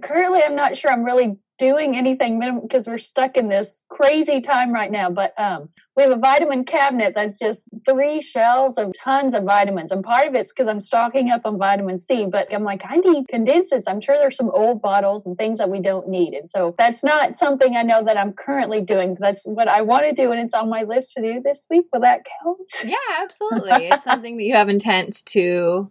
currently, 0.02 0.42
I'm 0.42 0.56
not 0.56 0.76
sure 0.76 0.90
I'm 0.90 1.04
really 1.04 1.36
doing 1.58 1.96
anything 1.96 2.40
because 2.62 2.86
we're 2.86 2.98
stuck 2.98 3.36
in 3.36 3.48
this 3.48 3.82
crazy 3.88 4.40
time 4.40 4.72
right 4.72 4.90
now. 4.90 5.10
But 5.10 5.38
um, 5.38 5.68
we 5.96 6.02
have 6.02 6.12
a 6.12 6.16
vitamin 6.16 6.64
cabinet 6.64 7.14
that's 7.14 7.38
just 7.38 7.68
three 7.86 8.20
shelves 8.20 8.78
of 8.78 8.92
tons 8.98 9.32
of 9.32 9.44
vitamins. 9.44 9.92
And 9.92 10.02
part 10.02 10.26
of 10.26 10.34
it's 10.34 10.52
because 10.52 10.68
I'm 10.68 10.80
stocking 10.80 11.30
up 11.30 11.42
on 11.44 11.56
vitamin 11.56 12.00
C, 12.00 12.26
but 12.26 12.52
I'm 12.52 12.64
like, 12.64 12.82
I 12.84 12.96
need 12.96 13.28
condenses. 13.28 13.84
I'm 13.86 14.00
sure 14.00 14.16
there's 14.16 14.36
some 14.36 14.50
old 14.50 14.82
bottles 14.82 15.24
and 15.24 15.38
things 15.38 15.58
that 15.58 15.70
we 15.70 15.80
don't 15.80 16.08
need. 16.08 16.34
And 16.34 16.48
so 16.48 16.74
that's 16.78 17.04
not 17.04 17.36
something 17.36 17.76
I 17.76 17.82
know 17.82 18.02
that 18.04 18.16
I'm 18.16 18.32
currently 18.32 18.80
doing. 18.80 19.16
That's 19.20 19.44
what 19.44 19.68
I 19.68 19.82
want 19.82 20.04
to 20.06 20.12
do. 20.12 20.32
And 20.32 20.40
it's 20.40 20.54
on 20.54 20.68
my 20.68 20.82
list 20.82 21.12
to 21.14 21.22
do 21.22 21.40
this 21.40 21.66
week. 21.70 21.86
Will 21.92 22.00
that 22.00 22.22
count? 22.42 22.58
Yeah, 22.94 23.22
absolutely. 23.22 23.88
it's 23.88 24.04
something 24.04 24.36
that 24.36 24.44
you 24.44 24.54
have 24.54 24.68
intent 24.68 25.24
to 25.26 25.90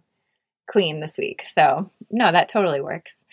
clean 0.66 1.00
this 1.00 1.18
week. 1.18 1.42
So, 1.42 1.90
no, 2.10 2.30
that 2.30 2.48
totally 2.48 2.80
works. 2.80 3.24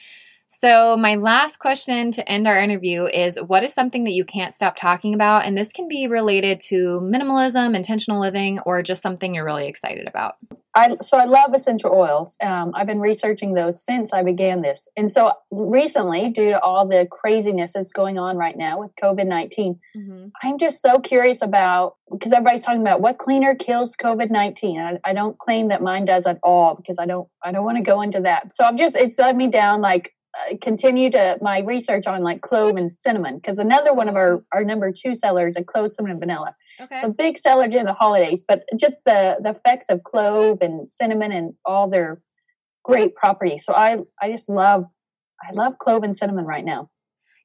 So, 0.62 0.95
my 0.95 1.15
last 1.15 1.58
question 1.58 2.12
to 2.12 2.32
end 2.32 2.47
our 2.47 2.56
interview 2.56 3.06
is 3.06 3.41
what 3.41 3.63
is 3.63 3.74
something 3.74 4.04
that 4.04 4.12
you 4.12 4.24
can't 4.24 4.54
stop 4.54 4.76
talking 4.76 5.15
about? 5.15 5.43
And 5.43 5.58
this 5.58 5.74
can 5.74 5.88
be 5.88 6.06
related 6.06 6.60
to 6.67 7.00
minimalism, 7.02 7.76
intentional 7.76 8.21
living, 8.21 8.60
or 8.60 8.84
just 8.84 9.02
something 9.02 9.34
you're 9.34 9.43
really 9.43 9.65
excited 9.65 10.08
about. 10.08 10.36
I, 10.76 10.97
so 11.02 11.17
I 11.17 11.26
love 11.26 11.56
essential 11.56 11.91
oils. 11.91 12.38
Um, 12.43 12.74
I've 12.76 12.86
been 12.86 13.00
researching 13.00 13.56
those 13.56 13.84
since 13.84 14.13
I 14.13 14.21
began 14.21 14.62
this. 14.62 14.88
And 14.95 15.12
so 15.12 15.32
recently, 15.50 16.30
due 16.30 16.52
to 16.52 16.62
all 16.62 16.88
the 16.88 17.08
craziness 17.10 17.74
that's 17.74 17.91
going 17.91 18.19
on 18.19 18.38
right 18.38 18.56
now 18.56 18.80
with 18.80 18.91
COVID 19.02 19.26
19, 19.26 19.80
mm-hmm. 19.97 20.28
I'm 20.43 20.60
just 20.60 20.80
so 20.80 21.00
curious 21.00 21.41
about 21.41 21.95
because 22.12 22.34
everybody's 22.34 22.63
talking 22.63 22.82
about 22.82 23.02
what 23.02 23.17
cleaner 23.17 23.56
kills 23.56 23.95
COVID 23.95 24.30
19. 24.30 24.80
I, 24.80 25.00
I, 25.04 25.13
don't 25.13 25.39
claim 25.39 25.69
that 25.69 25.82
mine 25.82 26.06
does 26.06 26.28
at 26.28 26.38
all 26.43 26.76
because 26.76 26.97
I 27.00 27.08
don't, 27.08 27.28
I 27.43 27.52
don't 27.52 27.65
want 27.65 27.78
to 27.78 27.84
go 27.84 28.04
into 28.04 28.21
that. 28.21 28.54
So 28.54 28.63
I'm 28.63 28.78
just, 28.78 28.95
it's 28.95 29.17
led 29.17 29.36
me 29.36 29.47
down 29.47 29.82
like 29.82 30.13
uh, 30.38 30.56
continue 30.62 31.12
to 31.12 31.38
my 31.41 31.60
research 31.60 32.08
on 32.08 32.24
like 32.24 32.41
clove 32.41 32.76
and 32.78 32.91
cinnamon 32.91 33.36
because 33.36 33.60
another 33.60 33.94
one 33.94 34.08
of 34.08 34.15
our 34.15 34.44
our 34.54 34.63
number 34.63 34.91
two 34.91 35.13
sellers 35.13 35.58
is 35.58 35.65
clove 35.67 35.91
cinnamon 35.91 36.20
vanilla. 36.20 36.56
Okay. 36.80 37.02
So 37.02 37.12
big 37.12 37.38
seller 37.38 37.67
during 37.67 37.86
the 37.86 37.94
holidays 37.94 38.44
but 38.48 38.63
just 38.78 38.96
the 39.06 39.38
the 39.41 39.50
effects 39.52 39.88
of 39.89 40.04
clove 40.04 40.60
and 40.62 40.89
cinnamon 40.89 41.32
and 41.32 41.54
all 41.65 41.89
their 41.89 42.22
great 42.84 43.15
properties. 43.15 43.65
So 43.65 43.74
i 43.74 43.98
i 44.22 44.32
just 44.32 44.48
love 44.48 44.86
i 45.41 45.52
love 45.54 45.78
clove 45.80 46.04
and 46.04 46.15
cinnamon 46.15 46.46
right 46.46 46.65
now 46.65 46.89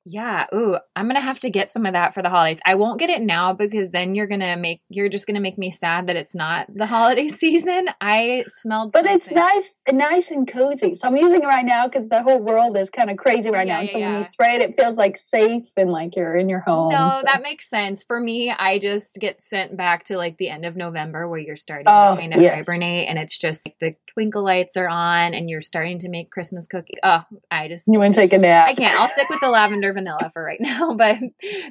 yeah. 0.08 0.46
Ooh, 0.54 0.76
I'm 0.94 1.08
gonna 1.08 1.20
have 1.20 1.40
to 1.40 1.50
get 1.50 1.68
some 1.68 1.84
of 1.84 1.92
that 1.94 2.14
for 2.14 2.22
the 2.22 2.28
holidays. 2.28 2.60
I 2.64 2.76
won't 2.76 3.00
get 3.00 3.10
it 3.10 3.22
now 3.22 3.52
because 3.52 3.90
then 3.90 4.14
you're 4.14 4.28
gonna 4.28 4.56
make 4.56 4.80
you're 4.88 5.08
just 5.08 5.26
gonna 5.26 5.40
make 5.40 5.58
me 5.58 5.72
sad 5.72 6.06
that 6.06 6.14
it's 6.14 6.34
not 6.34 6.72
the 6.72 6.86
holiday 6.86 7.26
season. 7.42 7.88
I 8.00 8.44
smelled, 8.46 8.92
but 8.92 9.04
something. 9.04 9.16
it's 9.16 9.30
nice, 9.32 9.74
nice 9.90 10.30
and 10.30 10.46
cozy. 10.46 10.94
So 10.94 11.08
I'm 11.08 11.16
using 11.16 11.42
it 11.42 11.46
right 11.46 11.64
now 11.64 11.88
because 11.88 12.08
the 12.08 12.22
whole 12.22 12.38
world 12.38 12.76
is 12.76 12.88
kind 12.88 13.10
of 13.10 13.16
crazy 13.16 13.50
right 13.50 13.66
yeah, 13.66 13.78
now. 13.78 13.80
Yeah, 13.80 13.92
so 13.92 13.98
yeah. 13.98 14.08
when 14.10 14.18
you 14.18 14.24
spray 14.24 14.54
it, 14.54 14.62
it 14.62 14.76
feels 14.76 14.96
like 14.96 15.16
safe 15.16 15.66
and 15.76 15.90
like 15.90 16.14
you're 16.14 16.36
in 16.36 16.48
your 16.48 16.60
home. 16.60 16.92
No, 16.92 17.14
so. 17.16 17.22
that 17.24 17.42
makes 17.42 17.68
sense 17.68 18.04
for 18.04 18.20
me. 18.20 18.54
I 18.56 18.78
just 18.78 19.18
get 19.20 19.42
sent 19.42 19.76
back 19.76 20.04
to 20.04 20.16
like 20.16 20.38
the 20.38 20.50
end 20.50 20.64
of 20.64 20.76
November 20.76 21.28
where 21.28 21.40
you're 21.40 21.56
starting 21.56 21.86
oh, 21.88 22.14
to 22.14 22.20
kind 22.20 22.32
of 22.32 22.40
yes. 22.40 22.54
hibernate, 22.54 23.08
and 23.08 23.18
it's 23.18 23.36
just 23.36 23.66
like 23.66 23.76
the 23.80 23.96
twinkle 24.06 24.44
lights 24.44 24.76
are 24.76 24.88
on, 24.88 25.34
and 25.34 25.50
you're 25.50 25.62
starting 25.62 25.98
to 25.98 26.08
make 26.08 26.30
Christmas 26.30 26.68
cookies. 26.68 27.00
Oh, 27.02 27.24
I 27.50 27.66
just 27.66 27.88
you 27.88 27.98
want 27.98 28.14
to 28.14 28.20
take 28.20 28.32
a 28.32 28.38
nap? 28.38 28.68
I 28.68 28.74
can't. 28.74 28.98
I'll 29.00 29.08
stick 29.08 29.28
with 29.28 29.40
the 29.40 29.48
lavender 29.48 29.95
vanilla 29.96 30.30
for 30.32 30.42
right 30.42 30.60
now, 30.60 30.94
but 30.94 31.18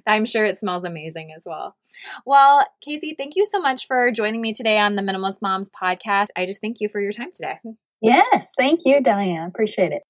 I'm 0.05 0.25
sure 0.25 0.45
it 0.45 0.57
smells 0.57 0.83
amazing 0.83 1.33
as 1.35 1.43
well. 1.45 1.75
Well, 2.25 2.67
Kasey, 2.85 3.15
thank 3.17 3.35
you 3.35 3.45
so 3.45 3.59
much 3.59 3.87
for 3.87 4.11
joining 4.11 4.41
me 4.41 4.53
today 4.53 4.77
on 4.77 4.95
the 4.95 5.01
Minimalist 5.01 5.41
Moms 5.41 5.69
podcast. 5.69 6.27
I 6.35 6.45
just 6.45 6.59
thank 6.59 6.81
you 6.81 6.89
for 6.89 6.99
your 6.99 7.13
time 7.13 7.31
today. 7.33 7.59
Yes, 8.01 8.51
thank 8.57 8.81
you, 8.83 9.01
Diane. 9.01 9.47
Appreciate 9.47 9.93
it. 9.93 10.03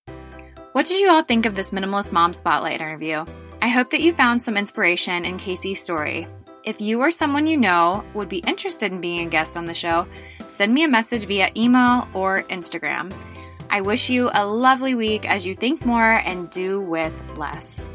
What 0.71 0.87
did 0.87 0.99
you 0.99 1.09
all 1.09 1.23
think 1.23 1.45
of 1.45 1.55
this 1.55 1.69
Minimalist 1.69 2.11
Mom 2.11 2.33
Spotlight 2.33 2.81
interview? 2.81 3.23
I 3.61 3.69
hope 3.69 3.91
that 3.91 4.01
you 4.01 4.13
found 4.13 4.43
some 4.43 4.57
inspiration 4.57 5.23
in 5.23 5.39
Kasey's 5.39 5.81
story. 5.81 6.27
If 6.63 6.81
you 6.81 6.99
or 6.99 7.11
someone 7.11 7.47
you 7.47 7.57
know 7.57 8.03
would 8.13 8.27
be 8.27 8.39
interested 8.39 8.91
in 8.91 8.99
being 8.99 9.25
a 9.25 9.29
guest 9.29 9.55
on 9.55 9.65
the 9.65 9.73
show, 9.73 10.07
send 10.47 10.73
me 10.73 10.83
a 10.83 10.89
message 10.89 11.25
via 11.25 11.51
email 11.55 12.07
or 12.13 12.43
Instagram. 12.43 13.13
I 13.69 13.81
wish 13.81 14.09
you 14.09 14.29
a 14.33 14.45
lovely 14.45 14.95
week 14.95 15.29
as 15.29 15.45
you 15.45 15.55
think 15.55 15.85
more 15.85 16.03
and 16.25 16.49
do 16.49 16.81
with 16.81 17.13
less. 17.37 17.89